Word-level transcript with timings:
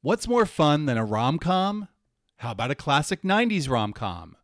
What's 0.00 0.28
more 0.28 0.46
fun 0.46 0.86
than 0.86 0.96
a 0.96 1.04
rom 1.04 1.40
com? 1.40 1.88
How 2.36 2.52
about 2.52 2.70
a 2.70 2.76
classic 2.76 3.22
90s 3.22 3.68
rom 3.68 3.92
com? 3.92 4.36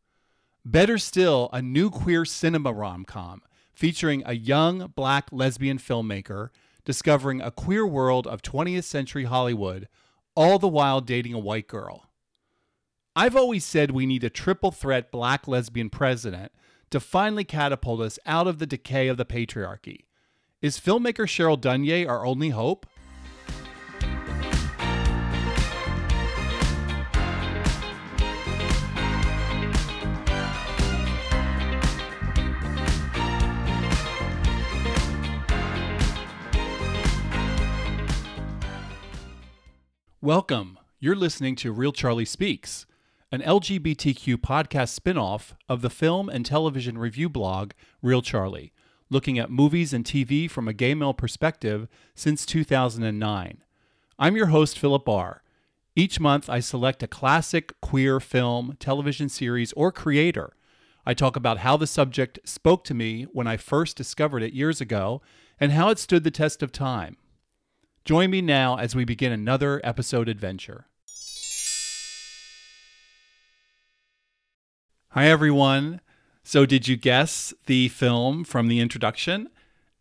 Better 0.64 0.98
still, 0.98 1.48
a 1.52 1.62
new 1.62 1.90
queer 1.90 2.24
cinema 2.24 2.72
rom 2.72 3.04
com 3.04 3.40
featuring 3.72 4.24
a 4.26 4.32
young 4.32 4.92
black 4.96 5.28
lesbian 5.30 5.78
filmmaker 5.78 6.48
discovering 6.84 7.40
a 7.40 7.52
queer 7.52 7.86
world 7.86 8.26
of 8.26 8.42
20th 8.42 8.82
century 8.82 9.24
Hollywood, 9.24 9.86
all 10.34 10.58
the 10.58 10.66
while 10.66 11.00
dating 11.00 11.34
a 11.34 11.38
white 11.38 11.68
girl. 11.68 12.10
I've 13.14 13.36
always 13.36 13.64
said 13.64 13.92
we 13.92 14.06
need 14.06 14.24
a 14.24 14.30
triple 14.30 14.72
threat 14.72 15.12
black 15.12 15.46
lesbian 15.46 15.88
president 15.88 16.50
to 16.90 16.98
finally 16.98 17.44
catapult 17.44 18.00
us 18.00 18.18
out 18.26 18.48
of 18.48 18.58
the 18.58 18.66
decay 18.66 19.06
of 19.06 19.18
the 19.18 19.24
patriarchy. 19.24 20.06
Is 20.60 20.80
filmmaker 20.80 21.28
Cheryl 21.28 21.60
Dunye 21.60 22.08
our 22.08 22.26
only 22.26 22.48
hope? 22.48 22.86
Welcome. 40.24 40.78
You're 41.00 41.16
listening 41.16 41.54
to 41.56 41.70
Reel 41.70 41.92
Charlie 41.92 42.24
Speaks, 42.24 42.86
an 43.30 43.42
LGBTQ 43.42 44.36
podcast 44.36 44.98
spinoff 44.98 45.52
of 45.68 45.82
the 45.82 45.90
film 45.90 46.30
and 46.30 46.46
television 46.46 46.96
review 46.96 47.28
blog 47.28 47.72
Reel 48.00 48.22
Charlie, 48.22 48.72
looking 49.10 49.38
at 49.38 49.50
movies 49.50 49.92
and 49.92 50.02
TV 50.02 50.50
from 50.50 50.66
a 50.66 50.72
gay 50.72 50.94
male 50.94 51.12
perspective 51.12 51.88
since 52.14 52.46
2009. 52.46 53.64
I'm 54.18 54.34
your 54.34 54.46
host, 54.46 54.78
Philip 54.78 55.04
Bahr. 55.04 55.42
Each 55.94 56.18
month, 56.18 56.48
I 56.48 56.60
select 56.60 57.02
a 57.02 57.06
classic 57.06 57.78
queer 57.82 58.18
film, 58.18 58.78
television 58.80 59.28
series, 59.28 59.74
or 59.74 59.92
creator. 59.92 60.54
I 61.04 61.12
talk 61.12 61.36
about 61.36 61.58
how 61.58 61.76
the 61.76 61.86
subject 61.86 62.38
spoke 62.44 62.84
to 62.84 62.94
me 62.94 63.24
when 63.24 63.46
I 63.46 63.58
first 63.58 63.94
discovered 63.94 64.42
it 64.42 64.54
years 64.54 64.80
ago 64.80 65.20
and 65.60 65.72
how 65.72 65.90
it 65.90 65.98
stood 65.98 66.24
the 66.24 66.30
test 66.30 66.62
of 66.62 66.72
time. 66.72 67.18
Join 68.04 68.30
me 68.30 68.42
now 68.42 68.76
as 68.76 68.94
we 68.94 69.06
begin 69.06 69.32
another 69.32 69.80
episode 69.82 70.28
adventure. 70.28 70.84
Hi, 75.12 75.26
everyone. 75.26 76.02
So, 76.42 76.66
did 76.66 76.86
you 76.86 76.98
guess 76.98 77.54
the 77.64 77.88
film 77.88 78.44
from 78.44 78.68
the 78.68 78.80
introduction? 78.80 79.48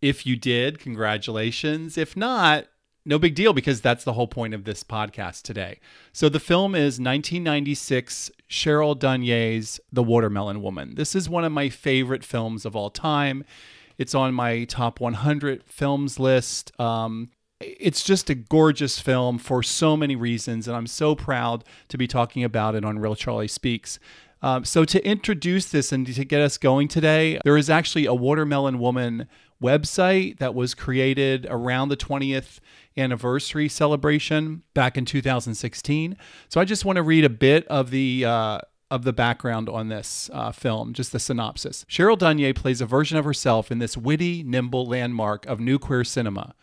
If 0.02 0.26
you 0.26 0.36
did, 0.36 0.80
congratulations. 0.80 1.98
If 1.98 2.18
not, 2.18 2.66
no 3.06 3.18
big 3.18 3.36
deal 3.36 3.54
because 3.54 3.80
that's 3.80 4.04
the 4.04 4.12
whole 4.12 4.28
point 4.28 4.54
of 4.54 4.66
this 4.66 4.84
podcast 4.84 5.44
today. 5.44 5.80
So, 6.12 6.28
the 6.28 6.42
film 6.42 6.76
is 6.76 7.00
1996 7.00 8.32
Cheryl 8.50 9.00
Dunye's 9.00 9.80
The 9.94 10.04
Watermelon 10.04 10.62
Woman. 10.62 10.96
This 10.96 11.16
is 11.16 11.30
one 11.30 11.46
of 11.46 11.54
my 11.54 11.70
favorite 11.70 12.26
films 12.26 12.66
of 12.66 12.76
all 12.76 12.90
time. 12.90 13.46
It's 13.98 14.14
on 14.14 14.34
my 14.34 14.66
top 14.66 15.00
100 15.00 15.64
films 15.64 16.20
list. 16.20 16.78
Um, 16.78 17.30
it's 17.80 18.04
just 18.04 18.30
a 18.30 18.36
gorgeous 18.36 19.00
film 19.00 19.38
for 19.38 19.64
so 19.64 19.98
many 19.98 20.16
reasons, 20.16 20.68
and 20.68 20.76
I'm 20.76 20.88
so 20.88 21.16
proud 21.16 21.64
to 21.90 21.98
be 21.98 22.08
talking 22.08 22.44
about 22.44 22.76
it 22.76 22.86
on 22.86 23.00
Reel 23.00 23.16
Charlie 23.16 23.48
Speaks. 23.48 24.00
Um, 24.42 24.66
so, 24.66 24.84
to 24.84 25.06
introduce 25.08 25.66
this 25.68 25.92
and 25.92 26.06
to 26.06 26.26
get 26.26 26.42
us 26.42 26.58
going 26.58 26.90
today, 26.90 27.40
there 27.46 27.56
is 27.56 27.70
actually 27.70 28.06
a 28.06 28.14
Watermelon 28.14 28.78
Woman 28.78 29.28
website 29.62 30.40
that 30.40 30.54
was 30.54 30.74
created 30.74 31.48
around 31.50 31.88
the 31.88 31.96
20th 31.96 32.60
anniversary 32.98 33.70
celebration 33.70 34.64
back 34.74 34.98
in 34.98 35.06
2016. 35.06 36.18
So, 36.50 36.60
I 36.60 36.66
just 36.66 36.84
want 36.84 36.98
to 36.98 37.04
read 37.04 37.24
a 37.24 37.30
bit 37.30 37.66
of 37.68 37.90
the 37.90 38.26
uh, 38.26 38.60
of 38.92 39.06
the 39.06 39.14
background 39.14 39.70
on 39.70 39.88
this 39.88 40.30
uh, 40.34 40.52
film, 40.52 40.94
just 40.94 41.14
the 41.14 41.20
synopsis. 41.20 41.86
Cheryl 41.90 42.18
Dunye 42.18 42.54
plays 42.54 42.82
a 42.82 42.86
version 42.86 43.18
of 43.18 43.24
herself 43.24 43.72
in 43.72 43.80
this 43.80 43.96
witty, 43.96 44.44
nimble 44.44 44.86
landmark 44.86 45.46
of 45.46 45.60
new 45.62 45.80
queer 45.80 46.04
cinema 46.04 46.54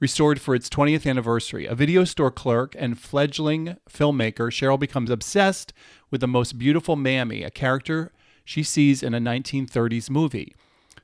restored 0.00 0.40
for 0.40 0.54
its 0.54 0.68
20th 0.68 1.08
anniversary. 1.08 1.66
A 1.66 1.74
video 1.74 2.04
store 2.04 2.30
clerk 2.30 2.74
and 2.78 2.98
fledgling 2.98 3.76
filmmaker, 3.88 4.50
Cheryl 4.50 4.80
becomes 4.80 5.10
obsessed 5.10 5.72
with 6.10 6.20
the 6.22 6.26
most 6.26 6.58
beautiful 6.58 6.96
Mammy, 6.96 7.42
a 7.42 7.50
character 7.50 8.10
she 8.44 8.62
sees 8.62 9.02
in 9.02 9.14
a 9.14 9.20
1930s 9.20 10.10
movie. 10.10 10.56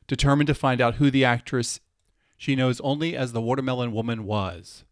Determined 0.06 0.46
to 0.48 0.54
find 0.54 0.80
out 0.80 0.96
who 0.96 1.10
the 1.10 1.24
actress 1.24 1.80
she 2.38 2.56
knows 2.56 2.80
only 2.80 3.16
as 3.16 3.32
the 3.32 3.40
Watermelon 3.40 3.92
Woman 3.92 4.24
was 4.24 4.84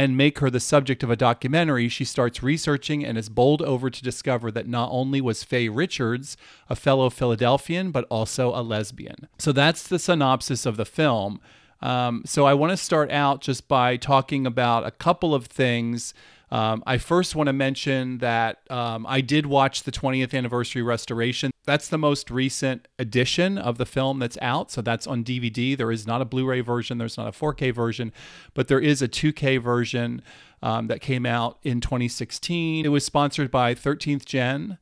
and 0.00 0.16
make 0.16 0.38
her 0.38 0.48
the 0.48 0.60
subject 0.60 1.02
of 1.02 1.10
a 1.10 1.16
documentary, 1.16 1.86
she 1.86 2.06
starts 2.06 2.42
researching 2.42 3.04
and 3.04 3.18
is 3.18 3.28
bowled 3.28 3.60
over 3.60 3.90
to 3.90 4.02
discover 4.02 4.50
that 4.50 4.66
not 4.66 4.88
only 4.90 5.20
was 5.20 5.44
Faye 5.44 5.68
Richards 5.68 6.38
a 6.70 6.74
fellow 6.74 7.10
Philadelphian, 7.10 7.90
but 7.90 8.06
also 8.10 8.48
a 8.48 8.62
lesbian. 8.62 9.28
So 9.38 9.52
that's 9.52 9.86
the 9.86 9.98
synopsis 9.98 10.64
of 10.64 10.78
the 10.78 10.86
film. 10.86 11.38
Um, 11.82 12.22
so 12.26 12.44
I 12.46 12.54
want 12.54 12.70
to 12.70 12.76
start 12.76 13.10
out 13.10 13.40
just 13.40 13.68
by 13.68 13.96
talking 13.96 14.46
about 14.46 14.86
a 14.86 14.90
couple 14.90 15.34
of 15.34 15.46
things. 15.46 16.14
Um, 16.50 16.82
I 16.84 16.98
first 16.98 17.36
want 17.36 17.46
to 17.46 17.52
mention 17.52 18.18
that 18.18 18.58
um, 18.70 19.06
I 19.08 19.20
did 19.20 19.46
watch 19.46 19.84
the 19.84 19.92
20th 19.92 20.34
anniversary 20.34 20.82
restoration. 20.82 21.52
That's 21.64 21.88
the 21.88 21.98
most 21.98 22.30
recent 22.30 22.88
edition 22.98 23.56
of 23.56 23.78
the 23.78 23.86
film 23.86 24.18
that's 24.18 24.36
out. 24.42 24.70
So 24.70 24.82
that's 24.82 25.06
on 25.06 25.22
DVD. 25.22 25.76
There 25.76 25.92
is 25.92 26.06
not 26.06 26.20
a 26.20 26.24
Blu 26.24 26.44
ray 26.46 26.60
version, 26.60 26.98
there's 26.98 27.16
not 27.16 27.28
a 27.28 27.38
4K 27.38 27.72
version, 27.72 28.12
but 28.54 28.68
there 28.68 28.80
is 28.80 29.00
a 29.00 29.08
2K 29.08 29.62
version 29.62 30.22
um, 30.62 30.88
that 30.88 31.00
came 31.00 31.24
out 31.24 31.58
in 31.62 31.80
2016. 31.80 32.84
It 32.84 32.88
was 32.88 33.04
sponsored 33.04 33.50
by 33.50 33.74
13th 33.74 34.24
Gen. 34.24 34.78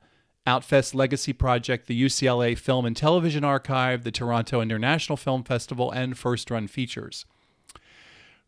Outfest 0.49 0.95
Legacy 0.95 1.35
Project, 1.35 1.87
the 1.87 2.03
UCLA 2.03 2.57
Film 2.57 2.87
and 2.87 2.97
Television 2.97 3.45
Archive, 3.45 4.03
the 4.03 4.11
Toronto 4.11 4.61
International 4.63 5.17
Film 5.17 5.45
Festival, 5.45 5.91
and 5.91 6.17
First 6.17 6.51
Run 6.51 6.67
Features. 6.67 7.27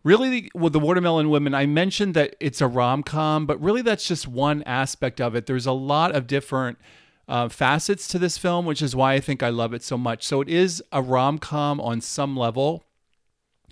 Really, 0.02 0.50
with 0.54 0.72
the 0.72 0.80
Watermelon 0.80 1.28
Women, 1.28 1.54
I 1.54 1.66
mentioned 1.66 2.14
that 2.14 2.34
it's 2.40 2.62
a 2.62 2.66
rom 2.66 3.02
com, 3.02 3.44
but 3.44 3.60
really 3.60 3.82
that's 3.82 4.08
just 4.08 4.26
one 4.26 4.62
aspect 4.62 5.20
of 5.20 5.34
it. 5.34 5.44
There's 5.44 5.66
a 5.66 5.72
lot 5.72 6.14
of 6.14 6.26
different 6.26 6.78
uh, 7.28 7.50
facets 7.50 8.08
to 8.08 8.18
this 8.18 8.38
film, 8.38 8.64
which 8.64 8.80
is 8.80 8.96
why 8.96 9.12
I 9.12 9.20
think 9.20 9.42
I 9.42 9.50
love 9.50 9.74
it 9.74 9.82
so 9.82 9.98
much. 9.98 10.24
So 10.24 10.40
it 10.40 10.48
is 10.48 10.82
a 10.90 11.02
rom 11.02 11.38
com 11.38 11.80
on 11.80 12.00
some 12.00 12.34
level. 12.34 12.82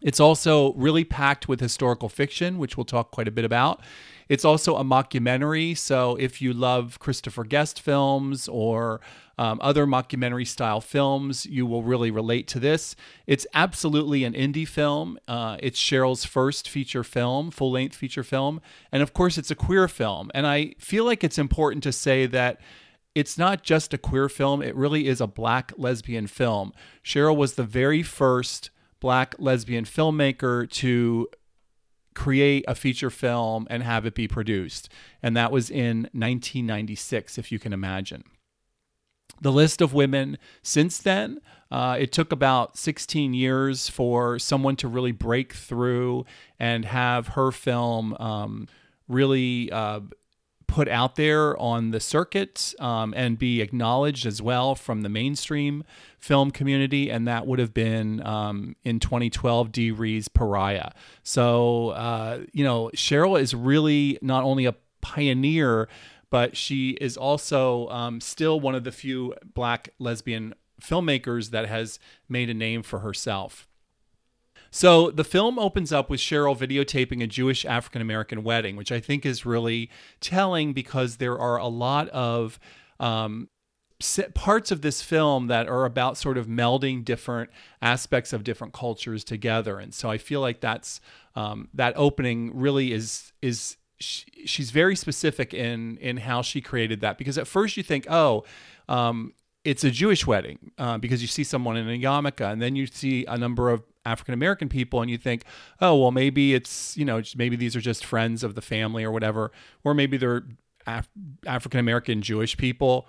It's 0.02 0.20
also 0.20 0.74
really 0.74 1.02
packed 1.02 1.48
with 1.48 1.60
historical 1.60 2.10
fiction, 2.10 2.58
which 2.58 2.76
we'll 2.76 2.84
talk 2.84 3.10
quite 3.10 3.26
a 3.26 3.32
bit 3.32 3.46
about. 3.46 3.80
It's 4.28 4.44
also 4.44 4.76
a 4.76 4.84
mockumentary. 4.84 5.76
So 5.76 6.16
if 6.16 6.42
you 6.42 6.52
love 6.52 6.98
Christopher 6.98 7.44
Guest 7.44 7.80
films 7.80 8.48
or 8.48 9.00
um, 9.38 9.60
other 9.62 9.86
mockumentary 9.86 10.46
style 10.46 10.80
films, 10.80 11.46
you 11.46 11.64
will 11.64 11.82
really 11.82 12.10
relate 12.10 12.48
to 12.48 12.60
this. 12.60 12.96
It's 13.26 13.46
absolutely 13.54 14.24
an 14.24 14.34
indie 14.34 14.66
film. 14.66 15.18
Uh, 15.28 15.56
it's 15.60 15.80
Cheryl's 15.80 16.24
first 16.24 16.68
feature 16.68 17.04
film, 17.04 17.50
full 17.50 17.70
length 17.70 17.94
feature 17.96 18.24
film. 18.24 18.60
And 18.90 19.02
of 19.02 19.14
course, 19.14 19.38
it's 19.38 19.50
a 19.50 19.54
queer 19.54 19.86
film. 19.88 20.30
And 20.34 20.46
I 20.46 20.74
feel 20.78 21.04
like 21.04 21.22
it's 21.22 21.38
important 21.38 21.82
to 21.84 21.92
say 21.92 22.26
that 22.26 22.60
it's 23.14 23.38
not 23.38 23.62
just 23.62 23.94
a 23.94 23.98
queer 23.98 24.28
film, 24.28 24.62
it 24.62 24.76
really 24.76 25.06
is 25.08 25.20
a 25.20 25.26
black 25.26 25.72
lesbian 25.76 26.26
film. 26.26 26.72
Cheryl 27.04 27.36
was 27.36 27.54
the 27.54 27.64
very 27.64 28.02
first 28.02 28.70
black 29.00 29.34
lesbian 29.38 29.84
filmmaker 29.84 30.68
to 30.70 31.28
create 32.18 32.64
a 32.66 32.74
feature 32.74 33.10
film 33.10 33.64
and 33.70 33.80
have 33.84 34.04
it 34.04 34.12
be 34.12 34.26
produced. 34.26 34.88
And 35.22 35.36
that 35.36 35.52
was 35.52 35.70
in 35.70 35.98
1996, 36.12 37.38
if 37.38 37.52
you 37.52 37.60
can 37.60 37.72
imagine. 37.72 38.24
The 39.40 39.52
list 39.52 39.80
of 39.80 39.94
women 39.94 40.36
since 40.60 40.98
then, 40.98 41.40
uh, 41.70 41.96
it 42.00 42.10
took 42.10 42.32
about 42.32 42.76
16 42.76 43.34
years 43.34 43.88
for 43.88 44.36
someone 44.40 44.74
to 44.76 44.88
really 44.88 45.12
break 45.12 45.52
through 45.52 46.26
and 46.58 46.86
have 46.86 47.28
her 47.28 47.52
film 47.52 48.14
um, 48.14 48.66
really 49.06 49.70
uh, 49.70 50.00
put 50.68 50.86
out 50.86 51.16
there 51.16 51.58
on 51.58 51.90
the 51.90 51.98
circuit 51.98 52.74
um, 52.78 53.12
and 53.16 53.38
be 53.38 53.60
acknowledged 53.60 54.26
as 54.26 54.40
well 54.40 54.76
from 54.76 55.00
the 55.00 55.08
mainstream 55.08 55.82
film 56.18 56.50
community, 56.50 57.10
and 57.10 57.26
that 57.26 57.46
would 57.46 57.58
have 57.58 57.74
been 57.74 58.24
um, 58.24 58.76
in 58.84 59.00
2012 59.00 59.72
Dee 59.72 59.90
Rees 59.90 60.28
Pariah. 60.28 60.90
So, 61.24 61.88
uh, 61.90 62.40
you 62.52 62.62
know, 62.64 62.90
Cheryl 62.94 63.40
is 63.40 63.54
really 63.54 64.18
not 64.22 64.44
only 64.44 64.66
a 64.66 64.74
pioneer, 65.00 65.88
but 66.30 66.56
she 66.56 66.90
is 67.00 67.16
also 67.16 67.88
um, 67.88 68.20
still 68.20 68.60
one 68.60 68.74
of 68.74 68.84
the 68.84 68.92
few 68.92 69.34
black 69.54 69.88
lesbian 69.98 70.54
filmmakers 70.80 71.50
that 71.50 71.66
has 71.66 71.98
made 72.28 72.50
a 72.50 72.54
name 72.54 72.82
for 72.82 73.00
herself. 73.00 73.67
So 74.70 75.10
the 75.10 75.24
film 75.24 75.58
opens 75.58 75.92
up 75.92 76.10
with 76.10 76.20
Cheryl 76.20 76.56
videotaping 76.56 77.22
a 77.22 77.26
Jewish 77.26 77.64
African 77.64 78.02
American 78.02 78.42
wedding, 78.44 78.76
which 78.76 78.92
I 78.92 79.00
think 79.00 79.24
is 79.24 79.46
really 79.46 79.90
telling 80.20 80.72
because 80.72 81.16
there 81.16 81.38
are 81.38 81.56
a 81.56 81.68
lot 81.68 82.08
of 82.10 82.58
um, 83.00 83.48
parts 84.34 84.70
of 84.70 84.82
this 84.82 85.02
film 85.02 85.46
that 85.48 85.68
are 85.68 85.84
about 85.84 86.16
sort 86.16 86.38
of 86.38 86.46
melding 86.46 87.04
different 87.04 87.50
aspects 87.82 88.32
of 88.32 88.44
different 88.44 88.72
cultures 88.72 89.24
together, 89.24 89.78
and 89.78 89.92
so 89.94 90.10
I 90.10 90.18
feel 90.18 90.40
like 90.40 90.60
that's 90.60 91.00
um, 91.34 91.68
that 91.74 91.94
opening 91.96 92.56
really 92.56 92.92
is 92.92 93.32
is 93.42 93.76
she, 93.98 94.24
she's 94.46 94.70
very 94.70 94.94
specific 94.94 95.52
in 95.54 95.96
in 95.98 96.18
how 96.18 96.42
she 96.42 96.60
created 96.60 97.00
that. 97.00 97.18
Because 97.18 97.38
at 97.38 97.46
first 97.46 97.76
you 97.76 97.82
think, 97.82 98.06
oh, 98.10 98.44
um, 98.88 99.32
it's 99.64 99.84
a 99.84 99.90
Jewish 99.90 100.26
wedding 100.26 100.70
uh, 100.78 100.98
because 100.98 101.20
you 101.20 101.28
see 101.28 101.44
someone 101.44 101.76
in 101.76 101.88
a 101.88 101.98
yarmulke, 101.98 102.52
and 102.52 102.62
then 102.62 102.76
you 102.76 102.86
see 102.86 103.24
a 103.26 103.36
number 103.36 103.70
of 103.70 103.82
African 104.08 104.34
American 104.34 104.68
people, 104.68 105.00
and 105.02 105.10
you 105.10 105.18
think, 105.18 105.44
oh, 105.80 105.96
well, 105.96 106.10
maybe 106.10 106.54
it's 106.54 106.96
you 106.96 107.04
know 107.04 107.22
maybe 107.36 107.56
these 107.56 107.76
are 107.76 107.80
just 107.80 108.04
friends 108.04 108.42
of 108.42 108.54
the 108.54 108.62
family 108.62 109.04
or 109.04 109.12
whatever, 109.12 109.52
or 109.84 109.94
maybe 109.94 110.16
they're 110.16 110.44
Af- 110.86 111.08
African 111.46 111.80
American 111.80 112.22
Jewish 112.22 112.56
people. 112.56 113.06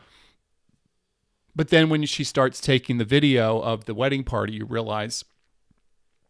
But 1.55 1.69
then 1.69 1.89
when 1.89 2.05
she 2.05 2.23
starts 2.23 2.61
taking 2.61 2.97
the 2.97 3.05
video 3.05 3.59
of 3.59 3.85
the 3.85 3.93
wedding 3.93 4.23
party, 4.23 4.53
you 4.53 4.65
realize 4.65 5.25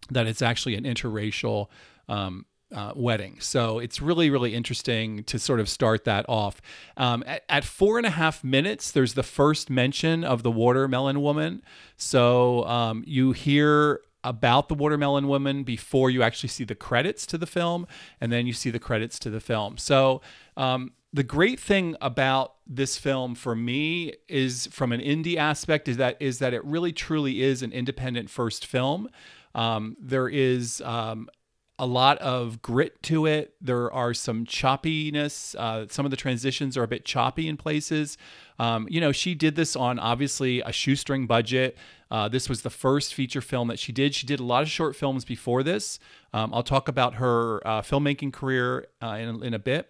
that 0.10 0.28
it's 0.28 0.42
actually 0.42 0.76
an 0.76 0.84
interracial 0.86 1.68
um, 2.08 2.46
uh, 2.74 2.94
wedding. 2.96 3.38
So 3.40 3.80
it's 3.80 4.02
really, 4.02 4.30
really 4.30 4.54
interesting 4.54 5.24
to 5.26 5.40
sort 5.40 5.60
of 5.60 5.68
start 5.68 6.04
that 6.06 6.26
off. 6.30 6.62
Um, 6.98 7.24
at, 7.26 7.44
at, 7.50 7.66
four 7.66 7.98
and 7.98 8.06
a 8.06 8.12
half 8.12 8.44
minutes, 8.44 8.92
there's 8.92 9.16
the 9.16 9.24
first 9.24 9.70
mention 9.70 10.24
of 10.24 10.44
the 10.44 10.52
watermelon 10.52 11.22
woman. 11.22 11.64
So 11.98 12.66
um, 12.66 13.04
you 13.08 13.32
hear 13.32 14.02
about 14.24 14.68
the 14.68 14.76
watermelon 14.76 15.28
woman 15.28 15.64
before 15.64 16.10
you 16.10 16.24
actually 16.24 16.50
see 16.50 16.64
the 16.64 16.76
credits 16.76 17.26
to 17.28 17.38
the 17.38 17.46
film, 17.46 17.88
and 18.20 18.32
then 18.32 18.46
you 18.46 18.54
see 18.54 18.70
the 18.70 18.80
credits 18.80 19.20
to 19.20 19.30
the 19.30 19.40
film. 19.40 19.78
So 19.78 20.22
um, 20.58 20.92
the 21.14 21.24
great 21.24 21.60
thing 21.60 21.96
about 22.02 22.56
this 22.68 22.98
film 22.98 23.36
for 23.36 23.56
me 23.56 24.14
is 24.28 24.68
from 24.68 24.92
an 24.92 25.02
indie 25.02 25.38
aspect 25.38 25.88
is 25.88 25.98
that 25.98 26.18
is 26.20 26.40
that 26.40 26.54
it 26.54 26.64
really 26.64 26.92
truly 26.92 27.42
is 27.42 27.64
an 27.64 27.72
independent 27.72 28.30
first 28.30 28.66
film. 28.66 29.10
Um, 29.56 29.98
there 30.00 30.28
is 30.30 30.82
um, 30.82 31.30
a 31.80 31.86
lot 31.86 32.18
of 32.20 32.62
grit 32.62 33.02
to 33.04 33.26
it. 33.26 33.56
There 33.62 33.92
are 33.92 34.14
some 34.14 34.46
choppiness. 34.46 35.56
Uh, 35.56 35.88
some 35.90 36.06
of 36.06 36.12
the 36.12 36.18
transitions 36.18 36.78
are 36.78 36.84
a 36.84 36.88
bit 36.88 37.06
choppy 37.06 37.48
in 37.48 37.56
places. 37.56 38.18
Um, 38.60 38.86
you 38.90 39.00
know, 39.00 39.14
she 39.14 39.34
did 39.34 39.56
this 39.56 39.78
on 39.78 39.98
obviously 39.98 40.60
a 40.60 40.74
shoestring 40.74 41.26
budget. 41.26 41.78
Uh, 42.12 42.28
this 42.28 42.50
was 42.50 42.64
the 42.64 42.70
first 42.70 43.14
feature 43.14 43.42
film 43.42 43.70
that 43.70 43.80
she 43.80 43.94
did. 43.94 44.14
She 44.14 44.28
did 44.28 44.42
a 44.42 44.44
lot 44.44 44.62
of 44.62 44.70
short 44.70 44.96
films 44.96 45.24
before 45.24 45.64
this. 45.64 46.00
Um, 46.34 46.54
I'll 46.54 46.64
talk 46.64 46.90
about 46.90 47.16
her 47.16 47.66
uh, 47.66 47.82
filmmaking 47.82 48.34
career 48.34 48.88
uh, 49.02 49.18
in, 49.20 49.42
in 49.42 49.54
a 49.54 49.60
bit. 49.60 49.90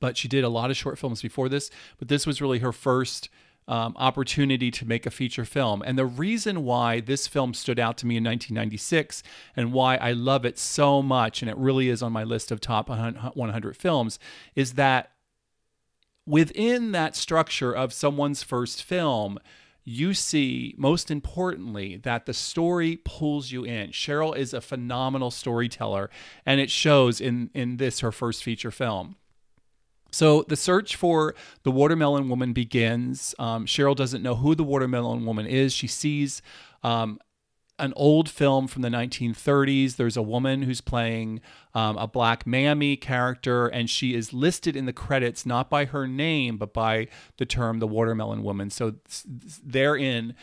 But 0.00 0.16
she 0.16 0.26
did 0.26 0.42
a 0.42 0.48
lot 0.48 0.70
of 0.70 0.76
short 0.76 0.98
films 0.98 1.22
before 1.22 1.48
this. 1.48 1.70
But 1.98 2.08
this 2.08 2.26
was 2.26 2.40
really 2.40 2.58
her 2.58 2.72
first 2.72 3.28
um, 3.68 3.94
opportunity 3.96 4.70
to 4.70 4.86
make 4.86 5.06
a 5.06 5.10
feature 5.10 5.44
film. 5.44 5.82
And 5.84 5.98
the 5.98 6.06
reason 6.06 6.64
why 6.64 7.00
this 7.00 7.26
film 7.26 7.54
stood 7.54 7.78
out 7.78 7.96
to 7.98 8.06
me 8.06 8.16
in 8.16 8.24
1996 8.24 9.22
and 9.56 9.72
why 9.72 9.96
I 9.96 10.12
love 10.12 10.44
it 10.44 10.58
so 10.58 11.02
much, 11.02 11.42
and 11.42 11.50
it 11.50 11.56
really 11.56 11.88
is 11.88 12.02
on 12.02 12.12
my 12.12 12.24
list 12.24 12.50
of 12.50 12.60
top 12.60 12.88
100 12.88 13.76
films, 13.76 14.18
is 14.54 14.74
that 14.74 15.12
within 16.26 16.92
that 16.92 17.16
structure 17.16 17.72
of 17.72 17.92
someone's 17.92 18.42
first 18.42 18.82
film, 18.82 19.38
you 19.84 20.14
see, 20.14 20.74
most 20.78 21.10
importantly, 21.10 21.96
that 21.96 22.26
the 22.26 22.34
story 22.34 23.00
pulls 23.04 23.50
you 23.50 23.64
in. 23.64 23.90
Cheryl 23.90 24.36
is 24.36 24.54
a 24.54 24.60
phenomenal 24.60 25.30
storyteller, 25.30 26.08
and 26.46 26.60
it 26.60 26.70
shows 26.70 27.20
in, 27.20 27.50
in 27.52 27.78
this, 27.78 28.00
her 28.00 28.12
first 28.12 28.44
feature 28.44 28.70
film. 28.70 29.16
So 30.12 30.44
the 30.46 30.56
search 30.56 30.94
for 30.94 31.34
the 31.64 31.70
watermelon 31.70 32.28
woman 32.28 32.52
begins. 32.52 33.34
Um, 33.38 33.66
Cheryl 33.66 33.96
doesn't 33.96 34.22
know 34.22 34.36
who 34.36 34.54
the 34.54 34.62
watermelon 34.62 35.24
woman 35.24 35.46
is. 35.46 35.72
She 35.72 35.86
sees 35.86 36.42
um, 36.84 37.18
an 37.78 37.92
old 37.96 38.28
film 38.28 38.68
from 38.68 38.82
the 38.82 38.88
1930s. 38.88 39.96
There's 39.96 40.16
a 40.16 40.22
woman 40.22 40.62
who's 40.62 40.82
playing 40.82 41.40
um, 41.74 41.96
a 41.96 42.06
black 42.06 42.46
mammy 42.46 42.96
character, 42.96 43.66
and 43.66 43.88
she 43.88 44.14
is 44.14 44.32
listed 44.32 44.76
in 44.76 44.84
the 44.84 44.92
credits 44.92 45.46
not 45.46 45.70
by 45.70 45.86
her 45.86 46.06
name, 46.06 46.58
but 46.58 46.74
by 46.74 47.08
the 47.38 47.46
term 47.46 47.78
the 47.78 47.88
watermelon 47.88 48.42
woman. 48.42 48.70
So 48.70 48.94
therein 49.64 50.34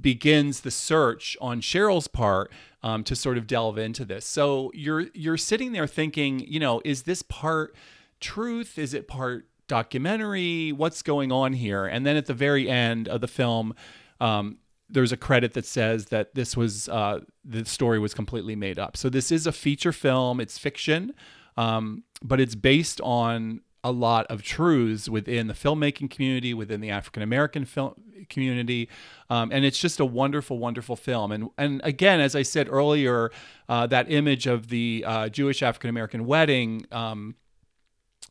begins 0.00 0.60
the 0.60 0.70
search 0.70 1.36
on 1.40 1.60
Cheryl's 1.60 2.08
part 2.08 2.52
um, 2.82 3.04
to 3.04 3.16
sort 3.16 3.38
of 3.38 3.46
delve 3.46 3.78
into 3.78 4.04
this. 4.04 4.26
So 4.26 4.70
you're 4.74 5.06
you're 5.14 5.36
sitting 5.36 5.72
there 5.72 5.86
thinking, 5.86 6.40
you 6.40 6.60
know, 6.60 6.82
is 6.84 7.02
this 7.02 7.22
part 7.22 7.74
truth? 8.20 8.78
Is 8.78 8.94
it 8.94 9.08
part 9.08 9.48
documentary? 9.68 10.72
What's 10.72 11.02
going 11.02 11.32
on 11.32 11.52
here? 11.52 11.86
And 11.86 12.06
then 12.06 12.16
at 12.16 12.26
the 12.26 12.34
very 12.34 12.68
end 12.68 13.08
of 13.08 13.20
the 13.20 13.28
film, 13.28 13.74
um, 14.20 14.58
there's 14.88 15.12
a 15.12 15.16
credit 15.16 15.54
that 15.54 15.66
says 15.66 16.06
that 16.06 16.34
this 16.34 16.56
was 16.56 16.88
uh, 16.88 17.20
the 17.44 17.64
story 17.64 17.98
was 17.98 18.14
completely 18.14 18.54
made 18.54 18.78
up. 18.78 18.96
So 18.96 19.08
this 19.08 19.32
is 19.32 19.46
a 19.46 19.52
feature 19.52 19.92
film. 19.92 20.40
It's 20.40 20.58
fiction, 20.58 21.12
um, 21.56 22.04
but 22.22 22.40
it's 22.40 22.54
based 22.54 23.00
on 23.00 23.60
a 23.82 23.90
lot 23.92 24.26
of 24.26 24.42
truths 24.42 25.08
within 25.08 25.46
the 25.46 25.54
filmmaking 25.54 26.10
community, 26.10 26.54
within 26.54 26.80
the 26.80 26.90
African 26.90 27.22
American 27.22 27.64
film 27.64 27.94
community, 28.28 28.88
um, 29.30 29.50
and 29.52 29.64
it's 29.64 29.78
just 29.78 30.00
a 30.00 30.04
wonderful, 30.04 30.58
wonderful 30.58 30.96
film. 30.96 31.32
And 31.32 31.50
and 31.58 31.80
again, 31.84 32.20
as 32.20 32.34
I 32.34 32.42
said 32.42 32.68
earlier, 32.68 33.30
uh, 33.68 33.86
that 33.88 34.10
image 34.10 34.46
of 34.46 34.68
the 34.68 35.04
uh, 35.06 35.28
Jewish 35.28 35.62
African 35.62 35.90
American 35.90 36.26
wedding. 36.26 36.86
Um, 36.92 37.36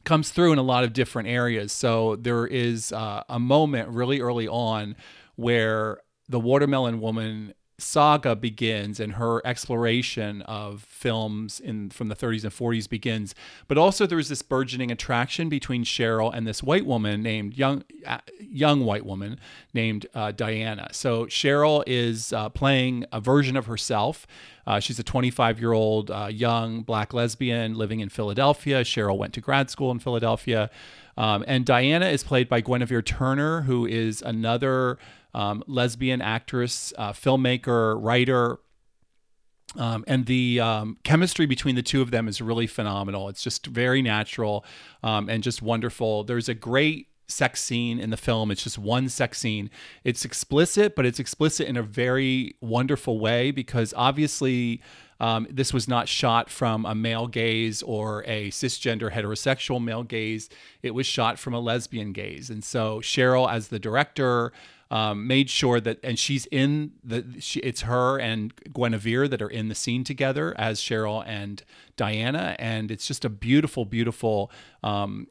comes 0.04 0.30
through 0.30 0.54
in 0.54 0.60
a 0.60 0.64
lot 0.64 0.84
of 0.84 0.94
different 0.94 1.28
areas. 1.28 1.72
So 1.72 2.16
there 2.16 2.46
is 2.46 2.92
uh, 2.92 3.24
a 3.30 3.40
moment 3.40 3.90
really 3.90 4.20
early 4.20 4.48
on 4.48 4.96
where 5.36 6.00
the 6.30 6.40
watermelon 6.40 7.00
woman 7.02 7.54
saga 7.78 8.36
begins 8.36 9.00
and 9.00 9.14
her 9.14 9.46
exploration 9.46 10.42
of 10.44 10.82
films 10.84 11.60
in 11.60 11.90
from 11.90 12.08
the 12.08 12.16
30s 12.16 12.44
and 12.44 12.54
40s 12.54 12.90
begins. 12.90 13.36
But 13.68 13.78
also 13.78 14.06
there's 14.06 14.30
this 14.30 14.42
burgeoning 14.42 14.92
attraction 14.92 15.50
between 15.50 15.84
Cheryl 15.84 16.34
and 16.34 16.48
this 16.48 16.64
white 16.64 16.86
woman 16.86 17.22
named 17.22 17.58
young 17.58 17.84
uh, 18.06 18.20
young 18.40 18.86
white 18.86 19.06
woman 19.06 19.40
named 19.74 20.06
uh, 20.14 20.32
Diana. 20.32 20.90
So 20.92 21.26
Cheryl 21.26 21.84
is 21.86 22.32
uh, 22.32 22.50
playing 22.50 23.06
a 23.12 23.20
version 23.20 23.58
of 23.58 23.66
herself. 23.66 24.26
Uh, 24.66 24.80
she's 24.80 24.98
a 24.98 25.04
25 25.04 25.60
year 25.60 25.74
old 25.74 26.10
uh, 26.10 26.28
young 26.32 26.82
black 26.82 27.14
lesbian 27.14 27.76
living 27.76 28.00
in 28.00 28.10
Philadelphia. 28.10 28.84
Cheryl 28.84 29.18
went 29.18 29.34
to 29.34 29.42
grad 29.42 29.70
school 29.70 29.92
in 29.92 30.00
Philadelphia. 30.00 30.70
Um, 31.18 31.46
and 31.48 31.66
Diana 31.66 32.08
is 32.08 32.24
played 32.24 32.50
by 32.50 32.62
Guinevere 32.62 33.02
Turner 33.02 33.62
who 33.64 33.86
is 33.86 34.22
another 34.22 34.98
um, 35.36 35.64
lesbian 35.68 36.22
actress, 36.22 36.94
uh, 36.98 37.12
filmmaker, 37.12 38.02
writer. 38.02 38.58
Um, 39.78 40.06
and 40.08 40.26
the 40.26 40.62
um, 40.62 40.98
chemistry 41.04 41.46
between 41.46 41.76
the 41.76 41.84
two 41.84 42.02
of 42.02 42.10
them 42.10 42.30
is 42.30 42.42
really 42.42 42.66
phenomenal. 42.66 43.28
It's 43.28 43.44
just 43.44 43.66
very 43.66 44.02
natural 44.02 44.66
um, 45.04 45.28
and 45.30 45.44
just 45.44 45.62
wonderful. 45.62 46.24
There's 46.24 46.48
a 46.48 46.54
great 46.54 47.10
sex 47.28 47.62
scene 47.62 48.00
in 48.00 48.12
the 48.12 48.18
film. 48.18 48.50
It's 48.50 48.64
just 48.64 48.78
one 48.78 49.10
sex 49.10 49.38
scene. 49.38 49.70
It's 50.06 50.24
explicit, 50.24 50.96
but 50.96 51.06
it's 51.06 51.20
explicit 51.20 51.68
in 51.68 51.76
a 51.76 51.84
very 51.84 52.56
wonderful 52.62 53.20
way 53.20 53.52
because 53.52 53.94
obviously 53.98 54.82
um, 55.20 55.48
this 55.50 55.74
was 55.74 55.88
not 55.88 56.08
shot 56.08 56.50
from 56.50 56.86
a 56.86 56.96
male 56.96 57.28
gaze 57.28 57.82
or 57.82 58.24
a 58.26 58.52
cisgender 58.52 59.12
heterosexual 59.12 59.84
male 59.84 60.04
gaze. 60.04 60.50
It 60.82 60.92
was 60.92 61.06
shot 61.06 61.40
from 61.40 61.54
a 61.54 61.60
lesbian 61.60 62.14
gaze. 62.14 62.50
And 62.50 62.64
so 62.64 63.00
Cheryl, 63.00 63.52
as 63.52 63.70
the 63.70 63.80
director, 63.80 64.54
um, 64.92 65.28
made 65.28 65.50
sure 65.50 65.80
that, 65.80 66.00
and 66.04 66.18
she's 66.20 66.46
in 66.48 66.92
the, 67.04 67.26
she, 67.40 67.60
it's 67.62 67.82
her 67.82 68.20
and 68.20 68.54
Guinevere 68.74 69.28
that 69.28 69.42
are 69.42 69.50
in 69.50 69.68
the 69.68 69.76
scene 69.76 70.04
together 70.04 70.54
as 70.58 70.80
Cheryl 70.80 71.24
and 71.26 71.64
Diana, 71.98 72.56
and 72.60 72.92
it's 72.92 73.08
just 73.08 73.26
a 73.26 73.30
beautiful, 73.30 73.86
beautiful 73.86 74.52
um, 74.84 75.28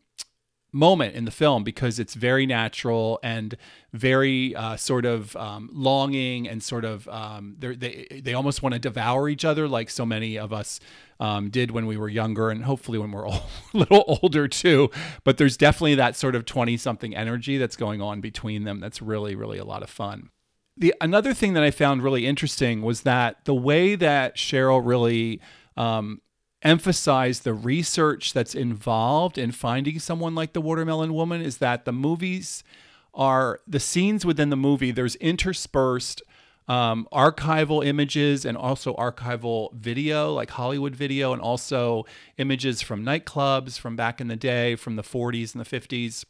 moment 0.75 1.15
in 1.15 1.25
the 1.25 1.31
film 1.31 1.63
because 1.65 1.99
it's 1.99 2.15
very 2.15 2.45
natural 2.45 3.21
and 3.23 3.57
very 3.93 4.55
uh, 4.57 4.77
sort 4.77 5.07
of 5.07 5.35
um, 5.37 5.71
longing 5.73 6.49
and 6.49 6.63
sort 6.63 6.85
of 6.85 7.09
um, 7.09 7.57
they 7.59 8.21
they 8.23 8.35
almost 8.35 8.63
want 8.63 8.73
to 8.73 8.79
devour 8.79 9.29
each 9.29 9.45
other 9.45 9.69
like 9.69 9.89
so 9.89 10.05
many 10.05 10.37
of 10.37 10.53
us 10.53 10.81
um, 11.21 11.49
did 11.49 11.71
when 11.71 11.87
we 11.87 11.97
were 11.97 12.09
younger 12.09 12.51
and 12.51 12.65
hopefully 12.65 12.99
when 12.99 13.13
we're 13.13 13.25
a 13.27 13.41
little 13.73 14.19
older 14.23 14.49
too. 14.49 14.91
But 15.23 15.39
there's 15.39 15.57
definitely 15.57 15.95
that 15.95 16.17
sort 16.17 16.35
of 16.35 16.45
20 16.45 16.77
something 16.77 17.15
energy 17.15 17.57
that's 17.57 17.77
going 17.77 18.03
on 18.03 18.21
between 18.21 18.65
them 18.65 18.81
that's 18.81 19.01
really, 19.01 19.35
really 19.35 19.59
a 19.59 19.65
lot 19.65 19.83
of 19.83 19.91
fun. 19.91 20.31
The 20.77 20.93
another 21.01 21.33
thing 21.33 21.53
that 21.55 21.63
I 21.63 21.71
found 21.71 22.03
really 22.03 22.27
interesting 22.27 22.83
was 22.83 23.03
that 23.03 23.45
the 23.45 23.55
way 23.55 23.95
that 23.95 24.37
Cheryl 24.37 24.85
really 24.85 25.41
um, 25.77 26.21
emphasized 26.65 27.45
the 27.45 27.55
research 27.55 28.33
that's 28.33 28.55
involved 28.55 29.37
in 29.37 29.53
finding 29.53 29.99
someone 29.99 30.35
like 30.35 30.55
the 30.55 30.61
watermelon 30.61 31.13
woman 31.13 31.43
is 31.43 31.59
that 31.59 31.85
the 31.85 31.93
movies 31.93 32.65
are 33.13 33.61
the 33.67 33.79
scenes 33.79 34.25
within 34.25 34.51
the 34.51 34.57
movie, 34.57 34.91
there's 34.91 35.15
interspersed 35.17 36.23
um, 36.67 37.07
archival 37.13 37.85
images 37.85 38.45
and 38.45 38.57
also 38.57 38.95
archival 38.95 39.73
video, 39.75 40.33
like 40.33 40.51
Hollywood 40.51 40.97
video, 40.97 41.33
and 41.33 41.43
also 41.43 42.05
images 42.39 42.81
from 42.81 43.05
nightclubs 43.05 43.79
from 43.79 43.97
back 43.97 44.21
in 44.21 44.29
the 44.29 44.37
day, 44.37 44.75
from 44.75 44.97
the 44.97 45.03
40s 45.03 45.55
and 45.55 45.65
the 45.65 45.79
50s. 45.79 46.25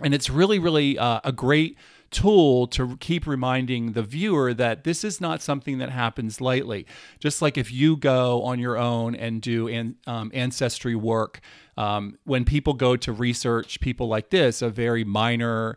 And 0.00 0.14
it's 0.14 0.30
really, 0.30 0.60
really 0.60 0.96
uh, 0.96 1.20
a 1.24 1.32
great 1.32 1.76
tool 2.10 2.66
to 2.68 2.96
keep 2.98 3.26
reminding 3.26 3.92
the 3.92 4.02
viewer 4.02 4.54
that 4.54 4.84
this 4.84 5.04
is 5.04 5.20
not 5.20 5.42
something 5.42 5.78
that 5.78 5.90
happens 5.90 6.40
lightly. 6.40 6.86
Just 7.18 7.42
like 7.42 7.58
if 7.58 7.72
you 7.72 7.96
go 7.96 8.42
on 8.42 8.58
your 8.58 8.78
own 8.78 9.14
and 9.14 9.42
do 9.42 9.68
an, 9.68 9.96
um, 10.06 10.30
ancestry 10.34 10.94
work, 10.94 11.40
um, 11.76 12.18
when 12.24 12.44
people 12.44 12.74
go 12.74 12.96
to 12.96 13.12
research 13.12 13.80
people 13.80 14.08
like 14.08 14.30
this, 14.30 14.62
a 14.62 14.70
very 14.70 15.04
minor 15.04 15.76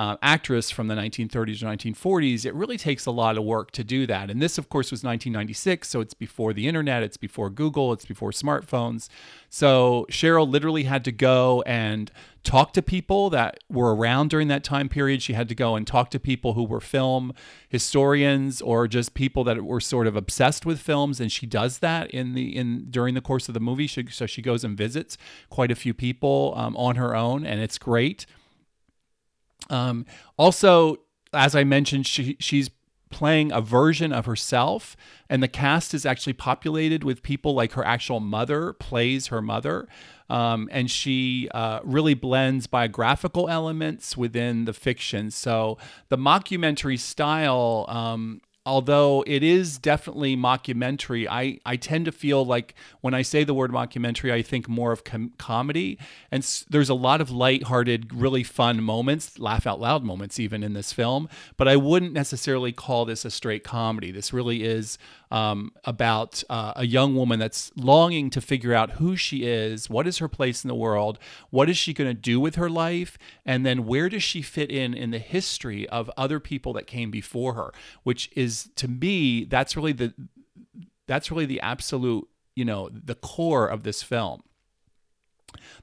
uh, 0.00 0.16
actress 0.22 0.70
from 0.70 0.86
the 0.86 0.94
1930s 0.94 1.62
or 1.62 1.66
1940s, 1.66 2.46
it 2.46 2.54
really 2.54 2.78
takes 2.78 3.04
a 3.04 3.10
lot 3.10 3.36
of 3.36 3.44
work 3.44 3.70
to 3.72 3.84
do 3.84 4.06
that. 4.06 4.30
And 4.30 4.40
this, 4.40 4.56
of 4.56 4.70
course, 4.70 4.90
was 4.90 5.04
1996, 5.04 5.86
so 5.86 6.00
it's 6.00 6.14
before 6.14 6.54
the 6.54 6.66
internet, 6.66 7.02
it's 7.02 7.18
before 7.18 7.50
Google, 7.50 7.92
it's 7.92 8.06
before 8.06 8.30
smartphones. 8.30 9.10
So 9.50 10.06
Cheryl 10.08 10.50
literally 10.50 10.84
had 10.84 11.04
to 11.04 11.12
go 11.12 11.62
and 11.66 12.10
talk 12.44 12.72
to 12.72 12.80
people 12.80 13.28
that 13.28 13.58
were 13.68 13.94
around 13.94 14.30
during 14.30 14.48
that 14.48 14.64
time 14.64 14.88
period. 14.88 15.20
She 15.20 15.34
had 15.34 15.50
to 15.50 15.54
go 15.54 15.76
and 15.76 15.86
talk 15.86 16.08
to 16.12 16.18
people 16.18 16.54
who 16.54 16.64
were 16.64 16.80
film 16.80 17.34
historians 17.68 18.62
or 18.62 18.88
just 18.88 19.12
people 19.12 19.44
that 19.44 19.62
were 19.62 19.80
sort 19.80 20.06
of 20.06 20.16
obsessed 20.16 20.64
with 20.64 20.80
films, 20.80 21.20
and 21.20 21.30
she 21.30 21.44
does 21.44 21.80
that 21.80 22.10
in 22.10 22.32
the 22.32 22.56
in 22.56 22.86
during 22.88 23.12
the 23.12 23.20
course 23.20 23.48
of 23.48 23.52
the 23.52 23.60
movie. 23.60 23.86
She, 23.86 24.06
so 24.06 24.24
she 24.24 24.40
goes 24.40 24.64
and 24.64 24.78
visits 24.78 25.18
quite 25.50 25.70
a 25.70 25.74
few 25.74 25.92
people 25.92 26.54
um, 26.56 26.74
on 26.78 26.96
her 26.96 27.14
own, 27.14 27.44
and 27.44 27.60
it's 27.60 27.76
great. 27.76 28.24
Um, 29.68 30.06
also, 30.36 30.96
as 31.32 31.54
I 31.54 31.64
mentioned, 31.64 32.06
she, 32.06 32.36
she's 32.40 32.70
playing 33.10 33.52
a 33.52 33.60
version 33.60 34.12
of 34.12 34.26
herself, 34.26 34.96
and 35.28 35.42
the 35.42 35.48
cast 35.48 35.92
is 35.94 36.06
actually 36.06 36.32
populated 36.32 37.04
with 37.04 37.22
people 37.22 37.54
like 37.54 37.72
her 37.72 37.84
actual 37.84 38.20
mother 38.20 38.72
plays 38.72 39.26
her 39.28 39.42
mother. 39.42 39.88
Um, 40.28 40.68
and 40.70 40.88
she 40.88 41.48
uh, 41.52 41.80
really 41.82 42.14
blends 42.14 42.68
biographical 42.68 43.48
elements 43.48 44.16
within 44.16 44.64
the 44.64 44.72
fiction. 44.72 45.32
So 45.32 45.76
the 46.08 46.16
mockumentary 46.16 47.00
style 47.00 47.84
um, 47.88 48.40
although 48.70 49.24
it 49.26 49.42
is 49.42 49.78
definitely 49.78 50.36
mockumentary, 50.36 51.26
I, 51.28 51.58
I 51.66 51.74
tend 51.74 52.04
to 52.04 52.12
feel 52.12 52.46
like 52.46 52.76
when 53.00 53.14
I 53.14 53.22
say 53.22 53.42
the 53.42 53.52
word 53.52 53.72
mockumentary, 53.72 54.30
I 54.32 54.42
think 54.42 54.68
more 54.68 54.92
of 54.92 55.02
com- 55.02 55.32
comedy. 55.38 55.98
And 56.30 56.44
s- 56.44 56.64
there's 56.70 56.88
a 56.88 56.94
lot 56.94 57.20
of 57.20 57.32
lighthearted, 57.32 58.14
really 58.14 58.44
fun 58.44 58.80
moments, 58.80 59.40
laugh 59.40 59.66
out 59.66 59.80
loud 59.80 60.04
moments, 60.04 60.38
even 60.38 60.62
in 60.62 60.74
this 60.74 60.92
film. 60.92 61.28
But 61.56 61.66
I 61.66 61.74
wouldn't 61.74 62.12
necessarily 62.12 62.70
call 62.70 63.04
this 63.04 63.24
a 63.24 63.30
straight 63.32 63.64
comedy. 63.64 64.12
This 64.12 64.32
really 64.32 64.62
is 64.62 64.98
um, 65.30 65.72
about 65.84 66.42
uh, 66.50 66.72
a 66.76 66.86
young 66.86 67.14
woman 67.14 67.38
that's 67.38 67.70
longing 67.76 68.30
to 68.30 68.40
figure 68.40 68.74
out 68.74 68.92
who 68.92 69.16
she 69.16 69.44
is, 69.44 69.88
what 69.88 70.06
is 70.06 70.18
her 70.18 70.28
place 70.28 70.64
in 70.64 70.68
the 70.68 70.74
world, 70.74 71.18
what 71.50 71.70
is 71.70 71.76
she 71.76 71.92
going 71.92 72.10
to 72.10 72.14
do 72.14 72.40
with 72.40 72.56
her 72.56 72.68
life, 72.68 73.16
and 73.44 73.64
then 73.64 73.86
where 73.86 74.08
does 74.08 74.22
she 74.22 74.42
fit 74.42 74.70
in 74.70 74.94
in 74.94 75.10
the 75.10 75.18
history 75.18 75.88
of 75.88 76.10
other 76.16 76.40
people 76.40 76.72
that 76.72 76.86
came 76.86 77.10
before 77.10 77.54
her, 77.54 77.72
which 78.02 78.30
is 78.34 78.70
to 78.76 78.88
me 78.88 79.44
that's 79.44 79.76
really 79.76 79.92
the 79.92 80.12
that's 81.06 81.30
really 81.30 81.46
the 81.46 81.60
absolute 81.60 82.28
you 82.56 82.64
know 82.64 82.88
the 82.92 83.14
core 83.14 83.66
of 83.66 83.84
this 83.84 84.02
film. 84.02 84.42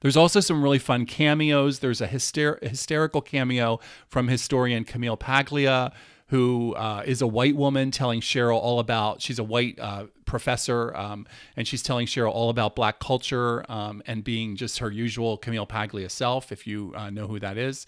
There's 0.01 0.17
also 0.17 0.39
some 0.39 0.63
really 0.63 0.79
fun 0.79 1.05
cameos. 1.05 1.79
There's 1.79 2.01
a 2.01 2.07
hyster- 2.07 2.61
hysterical 2.63 3.21
cameo 3.21 3.79
from 4.07 4.27
historian 4.27 4.85
Camille 4.85 5.17
Paglia 5.17 5.91
who 6.29 6.75
uh, 6.75 7.03
is 7.05 7.21
a 7.21 7.27
white 7.27 7.55
woman 7.55 7.89
telling 7.89 8.19
Cheryl 8.19 8.59
all 8.59 8.79
about, 8.79 9.21
she's 9.21 9.39
a 9.39 9.43
white 9.43 9.79
uh, 9.79 10.07
professor, 10.25 10.95
um, 10.95 11.25
and 11.55 11.65
she's 11.65 11.81
telling 11.81 12.05
Cheryl 12.05 12.31
all 12.31 12.49
about 12.49 12.75
black 12.75 12.99
culture 12.99 13.69
um, 13.71 14.01
and 14.05 14.23
being 14.23 14.57
just 14.57 14.79
her 14.79 14.91
usual 14.91 15.37
Camille 15.37 15.65
Paglia 15.65 16.09
self, 16.09 16.51
if 16.51 16.67
you 16.67 16.93
uh, 16.95 17.09
know 17.09 17.27
who 17.27 17.39
that 17.39 17.57
is. 17.57 17.87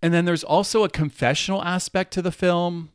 And 0.00 0.14
then 0.14 0.26
there's 0.26 0.44
also 0.44 0.84
a 0.84 0.88
confessional 0.88 1.64
aspect 1.64 2.12
to 2.12 2.22
the 2.22 2.30
film. 2.30 2.90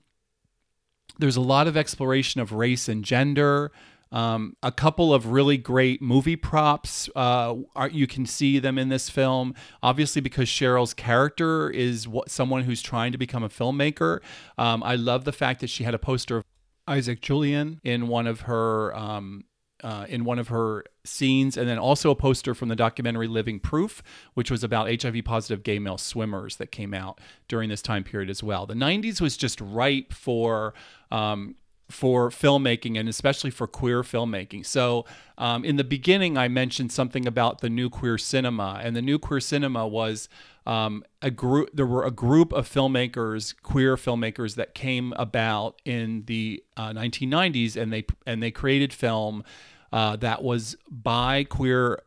There's 1.19 1.35
a 1.35 1.41
lot 1.41 1.67
of 1.67 1.75
exploration 1.75 2.39
of 2.39 2.53
race 2.53 2.87
and 2.87 3.03
gender. 3.03 3.71
Um, 4.11 4.57
a 4.61 4.71
couple 4.71 5.13
of 5.13 5.27
really 5.27 5.57
great 5.57 6.01
movie 6.01 6.35
props. 6.35 7.09
Uh, 7.15 7.55
are, 7.75 7.89
you 7.89 8.07
can 8.07 8.25
see 8.25 8.59
them 8.59 8.77
in 8.77 8.89
this 8.89 9.09
film, 9.09 9.55
obviously 9.81 10.21
because 10.21 10.49
Cheryl's 10.49 10.93
character 10.93 11.69
is 11.69 12.07
what, 12.07 12.29
someone 12.29 12.63
who's 12.63 12.81
trying 12.81 13.13
to 13.13 13.17
become 13.17 13.43
a 13.43 13.49
filmmaker. 13.49 14.19
Um, 14.57 14.83
I 14.83 14.95
love 14.95 15.23
the 15.23 15.31
fact 15.31 15.61
that 15.61 15.69
she 15.69 15.83
had 15.83 15.93
a 15.93 15.99
poster 15.99 16.37
of 16.37 16.45
Isaac 16.87 17.21
Julien 17.21 17.79
in 17.83 18.07
one 18.07 18.27
of 18.27 18.41
her 18.41 18.95
um, 18.95 19.45
uh, 19.83 20.05
in 20.07 20.23
one 20.23 20.39
of 20.39 20.49
her 20.49 20.83
scenes, 21.03 21.57
and 21.57 21.67
then 21.67 21.79
also 21.79 22.11
a 22.11 22.15
poster 22.15 22.53
from 22.53 22.69
the 22.69 22.75
documentary 22.75 23.27
Living 23.27 23.59
Proof, 23.59 24.03
which 24.33 24.51
was 24.51 24.63
about 24.63 25.01
HIV 25.01 25.23
positive 25.25 25.63
gay 25.63 25.79
male 25.79 25.97
swimmers 25.97 26.57
that 26.57 26.71
came 26.71 26.93
out 26.93 27.19
during 27.47 27.69
this 27.69 27.81
time 27.81 28.03
period 28.03 28.29
as 28.29 28.43
well. 28.43 28.65
The 28.65 28.75
90s 28.75 29.19
was 29.19 29.37
just 29.37 29.59
ripe 29.59 30.13
for 30.13 30.73
um, 31.09 31.55
for 31.91 32.29
filmmaking 32.29 32.99
and 32.99 33.07
especially 33.09 33.51
for 33.51 33.67
queer 33.67 34.01
filmmaking. 34.01 34.65
So, 34.65 35.05
um, 35.37 35.65
in 35.65 35.75
the 35.75 35.83
beginning, 35.83 36.37
I 36.37 36.47
mentioned 36.47 36.91
something 36.91 37.27
about 37.27 37.61
the 37.61 37.69
new 37.69 37.89
queer 37.89 38.17
cinema, 38.17 38.79
and 38.83 38.95
the 38.95 39.01
new 39.01 39.19
queer 39.19 39.39
cinema 39.39 39.87
was 39.87 40.29
um, 40.65 41.03
a 41.21 41.31
group. 41.31 41.69
There 41.73 41.85
were 41.85 42.05
a 42.05 42.11
group 42.11 42.53
of 42.53 42.69
filmmakers, 42.69 43.55
queer 43.61 43.95
filmmakers, 43.95 44.55
that 44.55 44.75
came 44.75 45.13
about 45.17 45.81
in 45.85 46.23
the 46.25 46.63
uh, 46.77 46.91
1990s, 46.91 47.75
and 47.75 47.91
they 47.91 48.05
and 48.25 48.41
they 48.41 48.51
created 48.51 48.93
film 48.93 49.43
uh, 49.91 50.15
that 50.17 50.43
was 50.43 50.75
by 50.89 51.43
queer 51.43 52.03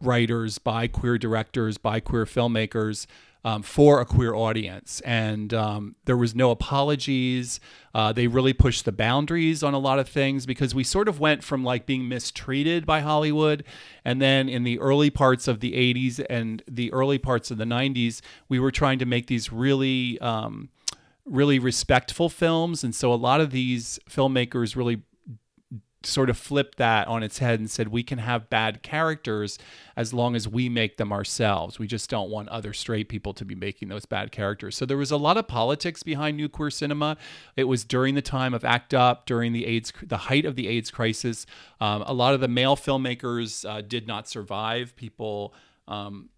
writers, 0.00 0.58
by 0.58 0.86
queer 0.86 1.18
directors, 1.18 1.78
by 1.78 2.00
queer 2.00 2.26
filmmakers 2.26 3.06
um, 3.46 3.62
for 3.62 4.00
a 4.00 4.04
queer 4.04 4.34
audience. 4.34 5.00
And 5.04 5.54
um, 5.54 5.94
there 6.04 6.16
was 6.16 6.34
no 6.34 6.50
apologies. 6.50 7.60
Uh, 7.94 8.12
they 8.12 8.26
really 8.26 8.52
pushed 8.52 8.84
the 8.84 8.90
boundaries 8.90 9.62
on 9.62 9.72
a 9.72 9.78
lot 9.78 10.00
of 10.00 10.08
things 10.08 10.46
because 10.46 10.74
we 10.74 10.82
sort 10.82 11.06
of 11.06 11.20
went 11.20 11.44
from 11.44 11.62
like 11.62 11.86
being 11.86 12.08
mistreated 12.08 12.84
by 12.84 13.00
Hollywood. 13.00 13.62
And 14.04 14.20
then 14.20 14.48
in 14.48 14.64
the 14.64 14.80
early 14.80 15.10
parts 15.10 15.46
of 15.46 15.60
the 15.60 15.74
80s 15.74 16.26
and 16.28 16.60
the 16.66 16.92
early 16.92 17.18
parts 17.18 17.52
of 17.52 17.56
the 17.56 17.64
90s, 17.64 18.20
we 18.48 18.58
were 18.58 18.72
trying 18.72 18.98
to 18.98 19.06
make 19.06 19.28
these 19.28 19.52
really. 19.52 20.18
Um, 20.20 20.68
really 21.28 21.58
respectful 21.58 22.28
films 22.28 22.84
and 22.84 22.94
so 22.94 23.12
a 23.12 23.16
lot 23.16 23.40
of 23.40 23.50
these 23.50 23.98
filmmakers 24.08 24.76
really 24.76 25.02
sort 26.06 26.30
of 26.30 26.38
flipped 26.38 26.78
that 26.78 27.08
on 27.08 27.22
its 27.22 27.38
head 27.38 27.58
and 27.58 27.70
said 27.70 27.88
we 27.88 28.02
can 28.02 28.18
have 28.18 28.48
bad 28.48 28.82
characters 28.82 29.58
as 29.96 30.12
long 30.12 30.34
as 30.36 30.46
we 30.46 30.68
make 30.68 30.96
them 30.96 31.12
ourselves. 31.12 31.78
We 31.78 31.86
just 31.86 32.08
don't 32.10 32.30
want 32.30 32.48
other 32.48 32.72
straight 32.72 33.08
people 33.08 33.34
to 33.34 33.44
be 33.44 33.54
making 33.54 33.88
those 33.88 34.06
bad 34.06 34.32
characters. 34.32 34.76
So 34.76 34.86
there 34.86 34.96
was 34.96 35.10
a 35.10 35.16
lot 35.16 35.36
of 35.36 35.48
politics 35.48 36.02
behind 36.02 36.36
new 36.36 36.48
queer 36.48 36.70
cinema. 36.70 37.16
It 37.56 37.64
was 37.64 37.84
during 37.84 38.14
the 38.14 38.22
time 38.22 38.54
of 38.54 38.64
ACT 38.64 38.94
UP, 38.94 39.26
during 39.26 39.52
the 39.52 39.66
AIDS, 39.66 39.92
the 40.02 40.16
height 40.16 40.44
of 40.44 40.56
the 40.56 40.68
AIDS 40.68 40.90
crisis. 40.90 41.46
Um, 41.80 42.02
a 42.06 42.12
lot 42.12 42.34
of 42.34 42.40
the 42.40 42.48
male 42.48 42.76
filmmakers 42.76 43.68
uh, 43.68 43.80
did 43.80 44.06
not 44.06 44.28
survive. 44.28 44.94
People. 44.96 45.54
Um, 45.88 46.30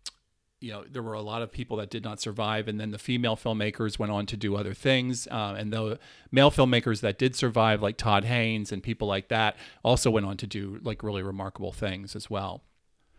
you 0.61 0.73
know 0.73 0.85
there 0.91 1.03
were 1.03 1.15
a 1.15 1.23
lot 1.23 1.43
of 1.43 1.53
people 1.53 1.77
that 1.77 1.91
did 1.91 2.03
not 2.03 2.21
survive 2.21 2.69
and 2.69 2.81
then 2.81 2.91
the 2.91 2.99
female 2.99 3.37
filmmakers 3.37 3.99
went 3.99 4.11
on 4.11 4.27
to 4.27 4.37
do 4.37 4.57
other 4.57 4.75
things 4.75 5.29
uh, 5.31 5.55
and 5.57 5.73
the 5.73 5.99
male 6.33 6.51
filmmakers 6.51 7.01
that 7.01 7.19
did 7.19 7.37
survive 7.37 7.81
like 7.81 7.97
todd 7.97 8.25
haynes 8.25 8.73
and 8.73 8.83
people 8.83 9.07
like 9.07 9.29
that 9.29 9.57
also 9.83 10.11
went 10.11 10.27
on 10.27 10.37
to 10.37 10.47
do 10.47 10.79
like 10.83 11.03
really 11.03 11.23
remarkable 11.23 11.73
things 11.73 12.17
as 12.17 12.29
well. 12.29 12.63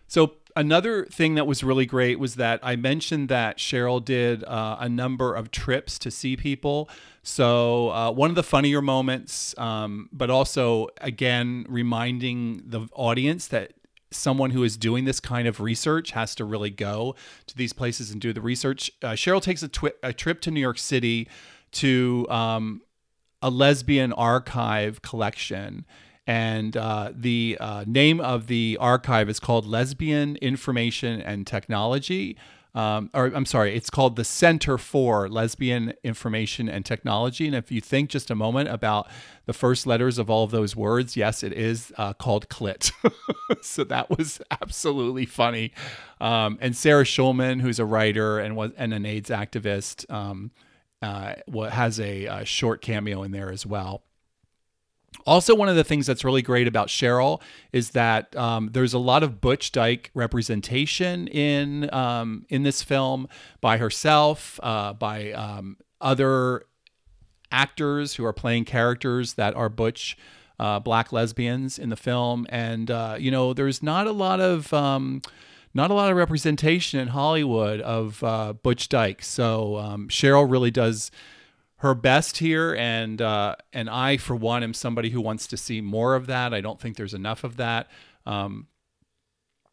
So 0.08 0.34
another 0.56 1.06
thing 1.06 1.36
that 1.36 1.46
was 1.46 1.64
really 1.64 1.86
great 1.86 2.20
was 2.20 2.36
that 2.36 2.60
i 2.64 2.76
mentioned 2.76 3.30
that 3.30 3.58
cheryl 3.58 4.04
did 4.04 4.44
uh, 4.44 4.78
a 4.80 4.90
number 4.90 5.34
of 5.34 5.52
trips 5.52 5.98
to 6.00 6.12
see 6.12 6.36
people. 6.36 6.90
So 7.22 7.92
uh, 7.92 8.12
one 8.12 8.30
of 8.30 8.36
the 8.36 8.44
funnier 8.44 8.82
moments 8.82 9.56
um, 9.58 10.10
but 10.12 10.30
also 10.30 10.90
again 11.00 11.66
reminding 11.70 12.64
the 12.66 12.88
audience 12.94 13.48
that 13.48 13.74
someone 14.12 14.52
who 14.52 14.64
is 14.64 14.78
doing 14.78 15.06
this 15.06 15.20
kind 15.20 15.48
of 15.48 15.60
research 15.60 16.12
has 16.12 16.36
to 16.36 16.46
really 16.46 16.70
go 16.70 17.16
to 17.48 17.56
these 17.56 17.74
places 17.74 18.12
and 18.12 18.20
do 18.20 18.34
the 18.34 18.42
research. 18.42 18.92
Uh, 19.04 19.10
Cheryl 19.10 19.42
takes 19.42 19.62
a, 19.64 19.68
twi- 19.68 19.94
a, 20.02 20.14
trip 20.14 20.42
to 20.42 20.52
New 20.52 20.60
York 20.60 20.80
City 20.80 21.28
to 21.74 22.26
um, 22.30 22.82
a 23.42 23.50
lesbian 23.50 24.14
archive 24.14 25.02
collection. 25.02 25.86
And 26.26 26.76
uh, 26.78 27.12
the 27.14 27.58
uh, 27.60 27.86
name 27.88 28.20
of 28.22 28.48
the 28.48 28.78
archive 28.80 29.30
is 29.30 29.40
called 29.40 29.66
Lesbian 29.66 30.36
Information 30.38 31.22
and 31.22 31.46
Technology 31.46 32.38
um, 32.76 33.10
or 33.14 33.26
I'm 33.28 33.46
sorry, 33.46 33.76
it's 33.76 33.90
called 33.90 34.16
the 34.16 34.24
Center 34.24 34.78
for 34.78 35.28
Lesbian 35.28 35.94
Information 36.04 36.70
and 36.70 36.86
Technology. 36.86 37.48
And 37.48 37.56
if 37.56 37.72
you 37.72 37.82
think 37.82 38.10
just 38.10 38.30
a 38.30 38.36
moment 38.36 38.70
about 38.70 39.10
the 39.46 39.54
first 39.54 39.88
letters 39.88 40.20
of 40.20 40.30
all 40.30 40.44
of 40.44 40.52
those 40.52 40.76
words, 40.76 41.18
yes, 41.18 41.42
it 41.42 41.54
is 41.54 41.92
uh, 41.98 42.14
called 42.14 42.48
CLIT. 42.50 42.92
so 43.62 43.84
that 43.86 44.16
was 44.16 44.40
absolutely 44.52 45.26
funny. 45.26 45.74
Um, 46.22 46.60
and 46.62 46.76
Sarah 46.76 47.06
Schulman, 47.06 47.62
who's 47.62 47.80
a 47.80 47.86
writer 47.86 48.38
and 48.38 48.56
was 48.56 48.72
and 48.78 48.94
an 48.94 49.06
AIDS 49.06 49.32
activist, 49.32 50.10
um, 50.12 50.52
uh, 51.02 51.36
has 51.70 52.00
a, 52.00 52.26
a 52.26 52.46
short 52.46 52.82
cameo 52.82 53.24
in 53.24 53.32
there 53.32 53.52
as 53.52 53.66
well. 53.66 54.04
Also, 55.26 55.54
one 55.54 55.70
of 55.70 55.76
the 55.76 55.84
things 55.84 56.08
that's 56.08 56.24
really 56.24 56.42
great 56.42 56.68
about 56.68 56.88
Cheryl 56.88 57.42
is 57.72 57.92
that 57.92 58.36
um, 58.36 58.70
there's 58.74 58.94
a 58.94 59.00
lot 59.00 59.24
of 59.24 59.42
Butch 59.42 59.72
Dyke 59.72 60.12
representation 60.14 61.28
in 61.28 61.94
um, 61.94 62.46
in 62.50 62.64
this 62.64 62.82
film 62.82 63.28
by 63.62 63.78
herself, 63.78 64.60
uh, 64.64 64.94
by 64.94 65.32
um, 65.34 65.78
other 66.02 66.66
actors 67.52 68.16
who 68.16 68.26
are 68.26 68.34
playing 68.34 68.64
characters 68.66 69.34
that 69.34 69.56
are 69.56 69.70
butch 69.70 70.16
uh, 70.60 70.80
black 70.80 71.12
lesbians 71.12 71.80
in 71.80 71.90
the 71.90 71.96
film, 71.96 72.46
and 72.50 72.92
uh, 72.92 73.16
you 73.18 73.32
know, 73.32 73.54
there's 73.54 73.82
not 73.82 74.08
a 74.08 74.12
lot 74.12 74.42
of 74.42 74.74
um, 74.74 75.22
not 75.74 75.90
a 75.90 75.94
lot 75.94 76.12
of 76.12 76.18
representation 76.18 77.00
in 77.00 77.10
Hollywood 77.10 77.80
of 77.82 78.24
uh, 78.24 78.54
Butch 78.54 78.90
Dykes. 78.90 79.28
So 79.28 79.78
um, 79.78 80.10
Cheryl 80.10 80.50
really 80.50 80.72
does 80.72 81.12
her 81.80 81.96
best 81.96 82.38
here, 82.38 82.76
and 82.76 83.22
uh, 83.22 83.56
and 83.74 83.90
I, 83.90 84.18
for 84.18 84.36
one, 84.36 84.64
am 84.64 84.74
somebody 84.74 85.10
who 85.10 85.22
wants 85.22 85.48
to 85.48 85.58
see 85.58 85.82
more 85.82 86.16
of 86.16 86.28
that. 86.28 86.54
I 86.54 86.62
don't 86.62 86.80
think 86.80 86.98
there's 86.98 87.14
enough 87.14 87.44
of 87.44 87.58
that. 87.58 87.90
Um, 88.26 88.68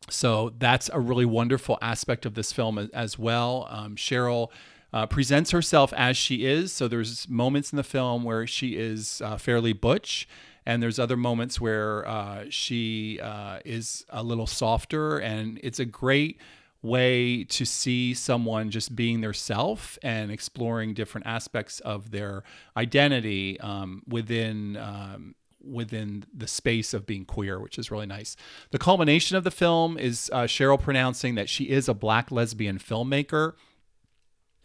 so 0.08 0.52
that's 0.58 0.88
a 0.92 1.00
really 1.00 1.24
wonderful 1.24 1.78
aspect 1.82 2.24
of 2.24 2.34
this 2.34 2.52
film 2.52 2.78
as, 2.94 3.18
well. 3.18 3.66
Um, 3.68 3.96
Cheryl 3.96 4.50
uh, 4.92 5.06
presents 5.06 5.50
herself 5.50 5.92
as 5.94 6.16
she 6.16 6.46
is. 6.46 6.72
So 6.72 6.86
there's 6.86 7.28
moments 7.28 7.72
in 7.72 7.76
the 7.76 7.82
film 7.82 8.22
where 8.22 8.46
she 8.46 8.76
is 8.76 9.20
uh, 9.24 9.36
fairly 9.36 9.72
butch, 9.72 10.28
and 10.64 10.80
there's 10.80 11.00
other 11.00 11.16
moments 11.16 11.60
where 11.60 12.06
uh, 12.06 12.44
she 12.50 13.18
uh, 13.20 13.58
is 13.64 14.04
a 14.10 14.22
little 14.22 14.46
softer, 14.46 15.18
and 15.18 15.58
it's 15.64 15.80
a 15.80 15.84
great 15.84 16.38
way 16.86 17.44
to 17.44 17.64
see 17.64 18.14
someone 18.14 18.70
just 18.70 18.94
being 18.94 19.20
their 19.20 19.32
self 19.32 19.98
and 20.02 20.30
exploring 20.30 20.94
different 20.94 21.26
aspects 21.26 21.80
of 21.80 22.10
their 22.10 22.42
identity 22.76 23.58
um, 23.60 24.02
within 24.06 24.76
um, 24.76 25.34
within 25.62 26.24
the 26.32 26.46
space 26.46 26.94
of 26.94 27.06
being 27.06 27.24
queer, 27.24 27.58
which 27.58 27.78
is 27.78 27.90
really 27.90 28.06
nice. 28.06 28.36
The 28.70 28.78
culmination 28.78 29.36
of 29.36 29.44
the 29.44 29.50
film 29.50 29.98
is 29.98 30.30
uh, 30.32 30.42
Cheryl 30.42 30.80
pronouncing 30.80 31.34
that 31.34 31.48
she 31.48 31.64
is 31.64 31.88
a 31.88 31.94
black 31.94 32.30
lesbian 32.30 32.78
filmmaker. 32.78 33.54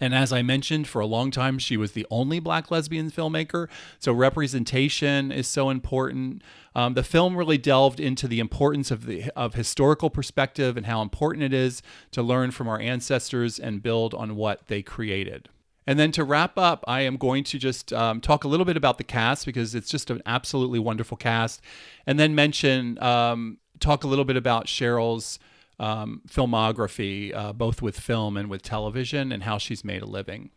And 0.02 0.16
as 0.16 0.34
I 0.34 0.42
mentioned, 0.42 0.88
for 0.88 1.00
a 1.00 1.06
long 1.06 1.30
time, 1.30 1.60
she 1.60 1.78
was 1.78 1.92
the 1.92 2.08
only 2.10 2.40
black 2.40 2.72
lesbian 2.72 3.12
filmmaker. 3.12 3.70
So 4.00 4.12
representation 4.12 5.32
is 5.32 5.48
so 5.48 5.70
important. 5.70 6.42
Um, 6.74 6.96
the 6.96 7.04
film 7.04 7.38
really 7.38 7.60
delved 7.60 8.00
into 8.00 8.28
the 8.28 8.40
importance 8.40 8.90
of 8.90 9.06
the 9.06 9.30
of 9.36 9.54
historical 9.54 10.10
perspective 10.10 10.76
and 10.76 10.88
how 10.88 11.04
important 11.04 11.44
it 11.44 11.54
is 11.54 11.84
to 12.12 12.24
learn 12.24 12.50
from 12.50 12.68
our 12.68 12.80
ancestors 12.80 13.60
and 13.60 13.84
build 13.84 14.16
on 14.16 14.36
what 14.36 14.68
they 14.68 14.82
created. 14.82 15.50
And 15.86 16.00
then 16.00 16.12
to 16.14 16.24
wrap 16.24 16.58
up, 16.58 16.84
I 16.88 17.02
am 17.02 17.18
going 17.18 17.44
to 17.46 17.60
just 17.60 17.94
um, 17.94 18.22
talk 18.22 18.44
a 18.44 18.48
little 18.48 18.66
bit 18.66 18.78
about 18.78 18.98
the 18.98 19.04
cast 19.04 19.46
because 19.46 19.76
it's 19.76 19.90
just 19.90 20.10
an 20.10 20.22
absolutely 20.26 20.80
wonderful 20.80 21.18
cast, 21.18 21.62
and 22.08 22.20
then 22.20 22.34
mention 22.34 23.02
um, 23.04 23.58
talk 23.80 24.04
a 24.04 24.08
little 24.08 24.26
bit 24.26 24.38
about 24.38 24.66
Cheryl's 24.66 25.38
um, 25.82 26.22
filmography, 26.30 27.36
uh, 27.36 27.52
both 27.52 27.82
with 27.82 28.00
film 28.00 28.38
and 28.38 28.50
with 28.50 28.62
television, 28.62 29.32
and 29.32 29.44
how 29.44 29.58
she's 29.58 29.84
made 29.84 30.02
a 30.02 30.06
living. 30.06 30.52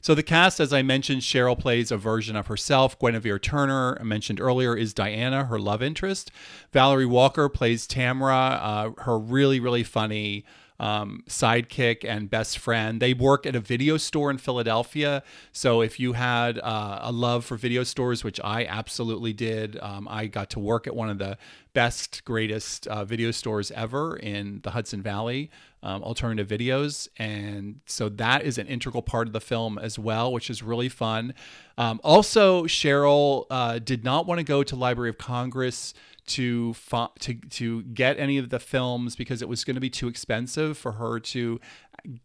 So 0.00 0.14
the 0.14 0.22
cast, 0.22 0.60
as 0.60 0.70
I 0.70 0.82
mentioned, 0.82 1.22
Cheryl 1.22 1.58
plays 1.58 1.90
a 1.90 1.96
version 1.96 2.36
of 2.36 2.48
herself. 2.48 2.98
Guinevere 2.98 3.38
Turner, 3.38 3.96
I 3.98 4.02
mentioned 4.02 4.38
earlier, 4.38 4.76
is 4.76 4.92
Diana, 4.92 5.44
her 5.44 5.58
love 5.58 5.82
interest. 5.82 6.30
Valerie 6.72 7.06
Walker 7.06 7.48
plays 7.48 7.86
Tamara, 7.86 8.60
uh, 8.60 8.90
her 9.04 9.18
really, 9.18 9.60
really 9.60 9.82
funny 9.82 10.44
um, 10.80 11.22
sidekick 11.28 12.04
and 12.04 12.28
best 12.28 12.58
friend. 12.58 13.00
They 13.00 13.14
work 13.14 13.46
at 13.46 13.54
a 13.54 13.60
video 13.60 13.96
store 13.96 14.30
in 14.30 14.38
Philadelphia. 14.38 15.22
So 15.52 15.80
if 15.80 16.00
you 16.00 16.14
had 16.14 16.58
uh, 16.58 17.00
a 17.02 17.12
love 17.12 17.44
for 17.44 17.56
video 17.56 17.84
stores, 17.84 18.24
which 18.24 18.40
I 18.42 18.64
absolutely 18.66 19.32
did, 19.32 19.78
um, 19.80 20.08
I 20.10 20.26
got 20.26 20.50
to 20.50 20.58
work 20.58 20.86
at 20.86 20.94
one 20.94 21.10
of 21.10 21.18
the 21.18 21.38
best, 21.72 22.24
greatest 22.24 22.86
uh, 22.86 23.04
video 23.04 23.30
stores 23.30 23.70
ever 23.72 24.16
in 24.16 24.60
the 24.62 24.70
Hudson 24.70 25.02
Valley. 25.02 25.50
Um, 25.82 26.02
alternative 26.02 26.48
videos. 26.48 27.08
And 27.18 27.80
so 27.84 28.08
that 28.08 28.42
is 28.42 28.56
an 28.56 28.66
integral 28.68 29.02
part 29.02 29.26
of 29.26 29.34
the 29.34 29.40
film 29.40 29.76
as 29.76 29.98
well, 29.98 30.32
which 30.32 30.48
is 30.48 30.62
really 30.62 30.88
fun. 30.88 31.34
Um, 31.76 32.00
also, 32.02 32.64
Cheryl 32.64 33.44
uh, 33.50 33.80
did 33.80 34.02
not 34.02 34.26
want 34.26 34.38
to 34.38 34.44
go 34.44 34.62
to 34.62 34.76
Library 34.76 35.10
of 35.10 35.18
Congress 35.18 35.92
to 36.26 36.74
to 37.20 37.34
to 37.34 37.82
get 37.82 38.18
any 38.18 38.38
of 38.38 38.50
the 38.50 38.58
films 38.58 39.16
because 39.16 39.42
it 39.42 39.48
was 39.48 39.64
going 39.64 39.74
to 39.74 39.80
be 39.80 39.90
too 39.90 40.08
expensive 40.08 40.78
for 40.78 40.92
her 40.92 41.20
to 41.20 41.60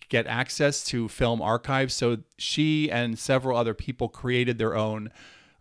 get 0.09 0.27
access 0.27 0.83
to 0.85 1.07
film 1.07 1.41
archives. 1.41 1.93
So 1.93 2.19
she 2.37 2.89
and 2.91 3.17
several 3.17 3.57
other 3.57 3.73
people 3.73 4.09
created 4.09 4.57
their 4.57 4.75
own. 4.75 5.11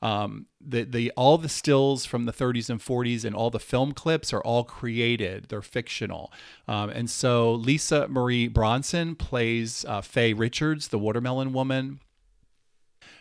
Um, 0.01 0.47
the 0.61 0.85
the 0.85 1.11
all 1.17 1.39
the 1.39 1.49
stills 1.49 2.07
from 2.07 2.25
the 2.25 2.33
30s 2.33 2.71
and 2.71 2.79
40s 2.81 3.25
and 3.25 3.35
all 3.35 3.51
the 3.51 3.59
film 3.59 3.93
clips 3.93 4.33
are 4.33 4.41
all 4.43 4.63
created. 4.63 5.47
They're 5.49 5.61
fictional, 5.61 6.33
um, 6.69 6.91
and 6.91 7.11
so 7.11 7.53
Lisa 7.53 8.07
Marie 8.07 8.47
Bronson 8.47 9.17
plays 9.17 9.85
uh, 9.89 10.01
Faye 10.01 10.35
Richards, 10.35 10.89
the 10.89 11.01
watermelon 11.01 11.53
woman. 11.53 11.99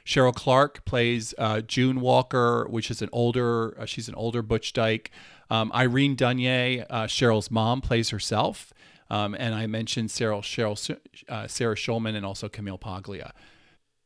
Cheryl 0.07 0.33
Clarke 0.33 0.85
plays 0.85 1.33
uh, 1.37 1.59
June 1.59 1.99
Walker, 1.99 2.65
which 2.69 2.89
is 2.89 3.01
an 3.01 3.09
older, 3.11 3.77
uh, 3.77 3.85
she's 3.85 4.07
an 4.07 4.15
older 4.15 4.41
Butch 4.41 4.71
Dyke. 4.71 5.11
Um, 5.49 5.69
Irene 5.75 6.15
Dunye, 6.15 6.85
uh, 6.89 7.03
Cheryl's 7.03 7.51
mom, 7.51 7.81
plays 7.81 8.09
herself. 8.09 8.73
Um, 9.09 9.35
and 9.37 9.53
I 9.53 9.67
mentioned 9.67 10.09
Sarah, 10.09 10.37
Cheryl, 10.37 10.97
uh, 11.27 11.47
Sarah 11.47 11.75
Schulman 11.75 12.15
and 12.15 12.25
also 12.25 12.47
Camille 12.47 12.77
Paglia. 12.77 13.33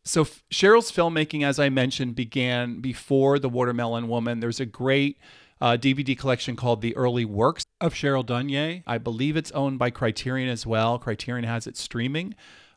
So 0.03 0.25
Cheryl's 0.51 0.91
filmmaking, 0.91 1.45
as 1.45 1.59
I 1.59 1.69
mentioned, 1.69 2.15
began 2.15 2.81
before 2.81 3.37
The 3.37 3.49
Watermelon 3.49 4.07
Woman. 4.07 4.39
There's 4.39 4.59
a 4.59 4.65
great 4.65 5.19
uh, 5.61 5.77
DVD 5.77 6.17
collection 6.17 6.55
called 6.55 6.81
The 6.81 6.95
Early 6.95 7.25
Works 7.25 7.63
of 7.79 7.93
Cheryl 7.93 8.25
Dunye. 8.25 8.81
I 8.87 8.97
believe 8.97 9.37
it's 9.37 9.51
owned 9.51 9.77
by 9.77 9.91
Criterion 9.91 10.49
as 10.49 10.65
well. 10.65 10.97
Criterion 10.97 11.45
has 11.45 11.67
it 11.67 11.77
streaming. 11.77 12.33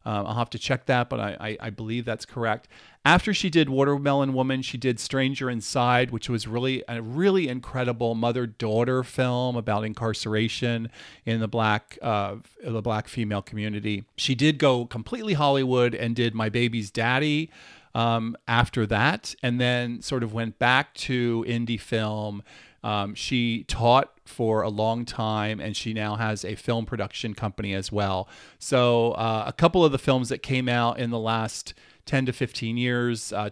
Um, 0.07 0.27
I'll 0.27 0.35
have 0.35 0.51
to 0.51 0.59
check 0.59 0.87
that, 0.87 1.09
but 1.09 1.19
I, 1.19 1.37
I, 1.41 1.57
I, 1.61 1.71
believe 1.71 2.05
that's 2.05 2.27
correct. 2.27 2.69
After 3.07 3.33
she 3.33 3.49
did 3.49 3.71
Watermelon 3.71 4.35
Woman, 4.35 4.61
she 4.61 4.77
did 4.77 5.01
Stranger 5.01 5.49
Inside, 5.49 6.11
which 6.11 6.29
was 6.29 6.47
really 6.47 6.83
a 6.89 7.01
really 7.01 7.49
incredible 7.49 8.15
mother-daughter 8.15 9.03
film 9.03 9.57
about 9.57 9.85
incarceration 9.85 10.91
in 11.25 11.41
the 11.41 11.49
black 11.49 11.99
uh, 12.03 12.37
the 12.63 12.83
black 12.83 13.09
female 13.09 13.43
community. 13.43 14.05
She 14.17 14.35
did 14.35 14.59
go 14.59 14.85
completely 14.85 15.35
Hollywood 15.35 15.95
and 15.95 16.15
did 16.15 16.35
My 16.35 16.49
Baby's 16.49 16.91
Daddy. 16.91 17.51
Um, 17.97 18.37
after 18.49 18.87
that, 18.87 19.37
and 19.41 19.61
then 19.61 20.03
sort 20.03 20.25
of 20.25 20.35
went 20.35 20.59
back 20.59 20.95
to 20.95 21.45
indie 21.47 21.81
film 21.81 22.43
um, 22.85 23.15
she 23.15 23.65
taught 23.65 24.13
for 24.27 24.61
a 24.63 24.69
long 24.69 25.07
time 25.07 25.59
and 25.59 25.75
she 25.75 25.95
now 25.95 26.17
has 26.17 26.45
a 26.45 26.55
film 26.55 26.85
production 26.85 27.35
company 27.35 27.75
as 27.75 27.91
well. 27.91 28.29
So, 28.59 29.13
uh, 29.13 29.45
a 29.47 29.53
couple 29.53 29.85
of 29.85 29.91
the 29.91 29.99
films 29.99 30.29
that 30.29 30.43
came 30.43 30.69
out 30.69 30.99
in 30.99 31.11
the 31.11 31.19
last 31.19 31.73
10 32.05 32.27
to 32.27 32.33
15 32.33 32.77
years 32.77 33.33
uh, 33.33 33.51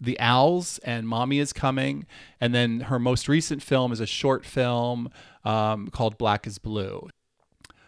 The 0.00 0.20
Owls 0.20 0.78
and 0.84 1.08
Mommy 1.08 1.38
is 1.38 1.54
Coming. 1.54 2.06
And 2.40 2.54
then 2.54 2.80
her 2.80 2.98
most 2.98 3.26
recent 3.26 3.62
film 3.62 3.90
is 3.90 4.00
a 4.00 4.06
short 4.06 4.44
film 4.44 5.08
um, 5.44 5.88
called 5.88 6.18
Black 6.18 6.46
is 6.46 6.58
Blue. 6.58 7.08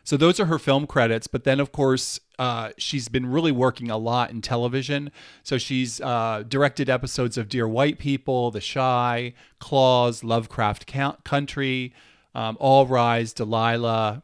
So 0.06 0.16
those 0.16 0.38
are 0.38 0.46
her 0.46 0.60
film 0.60 0.86
credits. 0.86 1.26
But 1.26 1.42
then, 1.42 1.58
of 1.58 1.72
course, 1.72 2.20
uh, 2.38 2.70
she's 2.78 3.08
been 3.08 3.26
really 3.26 3.50
working 3.50 3.90
a 3.90 3.96
lot 3.96 4.30
in 4.30 4.40
television. 4.40 5.10
So 5.42 5.58
she's 5.58 6.00
uh, 6.00 6.44
directed 6.48 6.88
episodes 6.88 7.36
of 7.36 7.48
Dear 7.48 7.66
White 7.66 7.98
People, 7.98 8.52
The 8.52 8.60
Chi, 8.60 9.34
Claws, 9.58 10.22
Lovecraft 10.22 10.86
Country, 11.24 11.92
um, 12.36 12.56
All 12.60 12.86
Rise, 12.86 13.32
Delilah, 13.32 14.22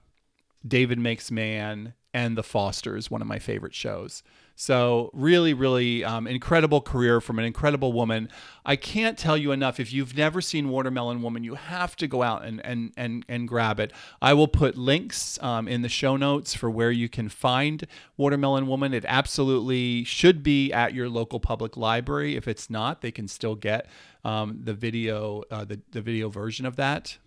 David 0.66 1.00
Makes 1.00 1.32
Man, 1.32 1.94
and 2.14 2.38
The 2.38 2.44
Fosters, 2.44 3.10
one 3.10 3.20
of 3.20 3.26
my 3.26 3.40
favorite 3.40 3.74
shows. 3.74 4.22
So, 4.62 5.10
really, 5.12 5.54
really 5.54 6.04
um, 6.04 6.28
incredible 6.28 6.80
career 6.80 7.20
from 7.20 7.40
an 7.40 7.44
incredible 7.44 7.92
woman. 7.92 8.28
I 8.64 8.76
can't 8.76 9.18
tell 9.18 9.36
you 9.36 9.50
enough. 9.50 9.80
If 9.80 9.92
you've 9.92 10.16
never 10.16 10.40
seen 10.40 10.68
Watermelon 10.68 11.20
Woman, 11.20 11.42
you 11.42 11.56
have 11.56 11.96
to 11.96 12.06
go 12.06 12.22
out 12.22 12.44
and, 12.44 12.64
and, 12.64 12.92
and, 12.96 13.24
and 13.28 13.48
grab 13.48 13.80
it. 13.80 13.92
I 14.22 14.34
will 14.34 14.46
put 14.46 14.76
links 14.76 15.36
um, 15.42 15.66
in 15.66 15.82
the 15.82 15.88
show 15.88 16.16
notes 16.16 16.54
for 16.54 16.70
where 16.70 16.92
you 16.92 17.08
can 17.08 17.28
find 17.28 17.88
Watermelon 18.16 18.68
Woman. 18.68 18.94
It 18.94 19.04
absolutely 19.08 20.04
should 20.04 20.44
be 20.44 20.72
at 20.72 20.94
your 20.94 21.08
local 21.08 21.40
public 21.40 21.76
library. 21.76 22.36
If 22.36 22.46
it's 22.46 22.70
not, 22.70 23.00
they 23.00 23.10
can 23.10 23.26
still 23.26 23.56
get 23.56 23.88
um, 24.22 24.60
the 24.62 24.74
video, 24.74 25.42
uh, 25.50 25.64
the, 25.64 25.80
the 25.90 26.00
video 26.00 26.28
version 26.28 26.66
of 26.66 26.76
that. 26.76 27.18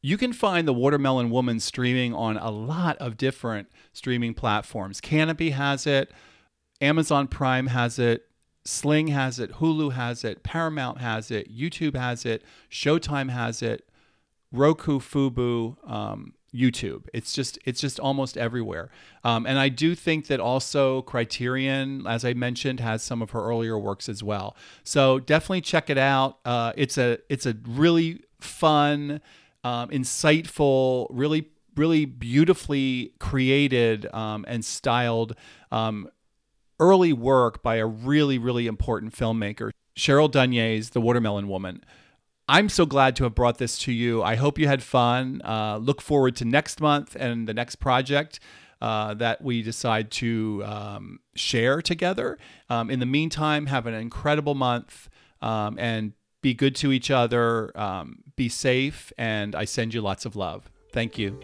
You 0.00 0.16
can 0.16 0.32
find 0.32 0.66
The 0.66 0.72
Watermelon 0.72 1.28
Woman 1.28 1.60
streaming 1.60 2.14
on 2.14 2.38
a 2.38 2.50
lot 2.50 2.96
of 2.96 3.18
different 3.18 3.68
streaming 3.92 4.32
platforms. 4.32 5.02
Kanopy 5.02 5.52
has 5.52 5.86
it. 5.86 6.10
Amazon 6.82 7.28
Prime 7.28 7.68
has 7.68 7.98
it, 7.98 8.26
Sling 8.64 9.08
has 9.08 9.38
it, 9.38 9.52
Hulu 9.52 9.92
has 9.92 10.24
it, 10.24 10.42
Paramount 10.42 10.98
has 10.98 11.30
it, 11.30 11.54
YouTube 11.56 11.96
has 11.96 12.26
it, 12.26 12.42
Showtime 12.70 13.30
has 13.30 13.62
it, 13.62 13.88
Roku, 14.52 14.98
Fubo, 14.98 15.76
um, 15.88 16.34
YouTube. 16.54 17.06
It's 17.14 17.32
just 17.32 17.58
it's 17.64 17.80
just 17.80 17.98
almost 17.98 18.36
everywhere. 18.36 18.90
Um, 19.24 19.46
and 19.46 19.58
I 19.58 19.68
do 19.70 19.94
think 19.94 20.26
that 20.26 20.40
also 20.40 21.02
Criterion, 21.02 22.06
as 22.06 22.24
I 22.24 22.34
mentioned, 22.34 22.80
has 22.80 23.02
some 23.02 23.22
of 23.22 23.30
her 23.30 23.40
earlier 23.40 23.78
works 23.78 24.08
as 24.08 24.22
well. 24.22 24.54
So 24.84 25.18
definitely 25.18 25.62
check 25.62 25.88
it 25.88 25.98
out. 25.98 26.38
Uh, 26.44 26.72
it's 26.76 26.98
a 26.98 27.18
it's 27.30 27.46
a 27.46 27.56
really 27.66 28.20
fun, 28.40 29.22
um, 29.64 29.88
insightful, 29.88 31.06
really 31.10 31.48
really 31.74 32.04
beautifully 32.04 33.14
created 33.18 34.06
um, 34.14 34.44
and 34.46 34.62
styled 34.62 35.34
um, 35.70 36.06
early 36.78 37.12
work 37.12 37.62
by 37.62 37.76
a 37.76 37.86
really, 37.86 38.38
really 38.38 38.66
important 38.66 39.14
filmmaker, 39.14 39.70
Cheryl 39.96 40.30
Dunye's 40.30 40.90
The 40.90 41.00
Watermelon 41.00 41.48
Woman. 41.48 41.84
I'm 42.48 42.68
so 42.68 42.86
glad 42.86 43.16
to 43.16 43.24
have 43.24 43.34
brought 43.34 43.58
this 43.58 43.78
to 43.80 43.92
you. 43.92 44.22
I 44.22 44.34
hope 44.34 44.58
you 44.58 44.66
had 44.66 44.82
fun. 44.82 45.40
Uh, 45.44 45.78
look 45.78 46.02
forward 46.02 46.36
to 46.36 46.44
next 46.44 46.80
month 46.80 47.16
and 47.18 47.46
the 47.46 47.54
next 47.54 47.76
project. 47.76 48.40
Uh, 48.80 49.14
that 49.14 49.40
we 49.40 49.62
decide 49.62 50.10
to 50.10 50.60
um, 50.66 51.20
share 51.36 51.80
together. 51.80 52.36
Um, 52.68 52.90
in 52.90 52.98
the 52.98 53.06
meantime, 53.06 53.66
have 53.66 53.86
an 53.86 53.94
incredible 53.94 54.56
month 54.56 55.08
um, 55.40 55.78
and 55.78 56.14
be 56.40 56.52
good 56.52 56.74
to 56.74 56.90
each 56.90 57.08
other, 57.08 57.70
um, 57.78 58.24
be 58.34 58.48
safe, 58.48 59.12
and 59.16 59.54
I 59.54 59.66
send 59.66 59.94
you 59.94 60.00
lots 60.00 60.26
of 60.26 60.34
love. 60.34 60.68
Thank 60.92 61.16
you. 61.16 61.38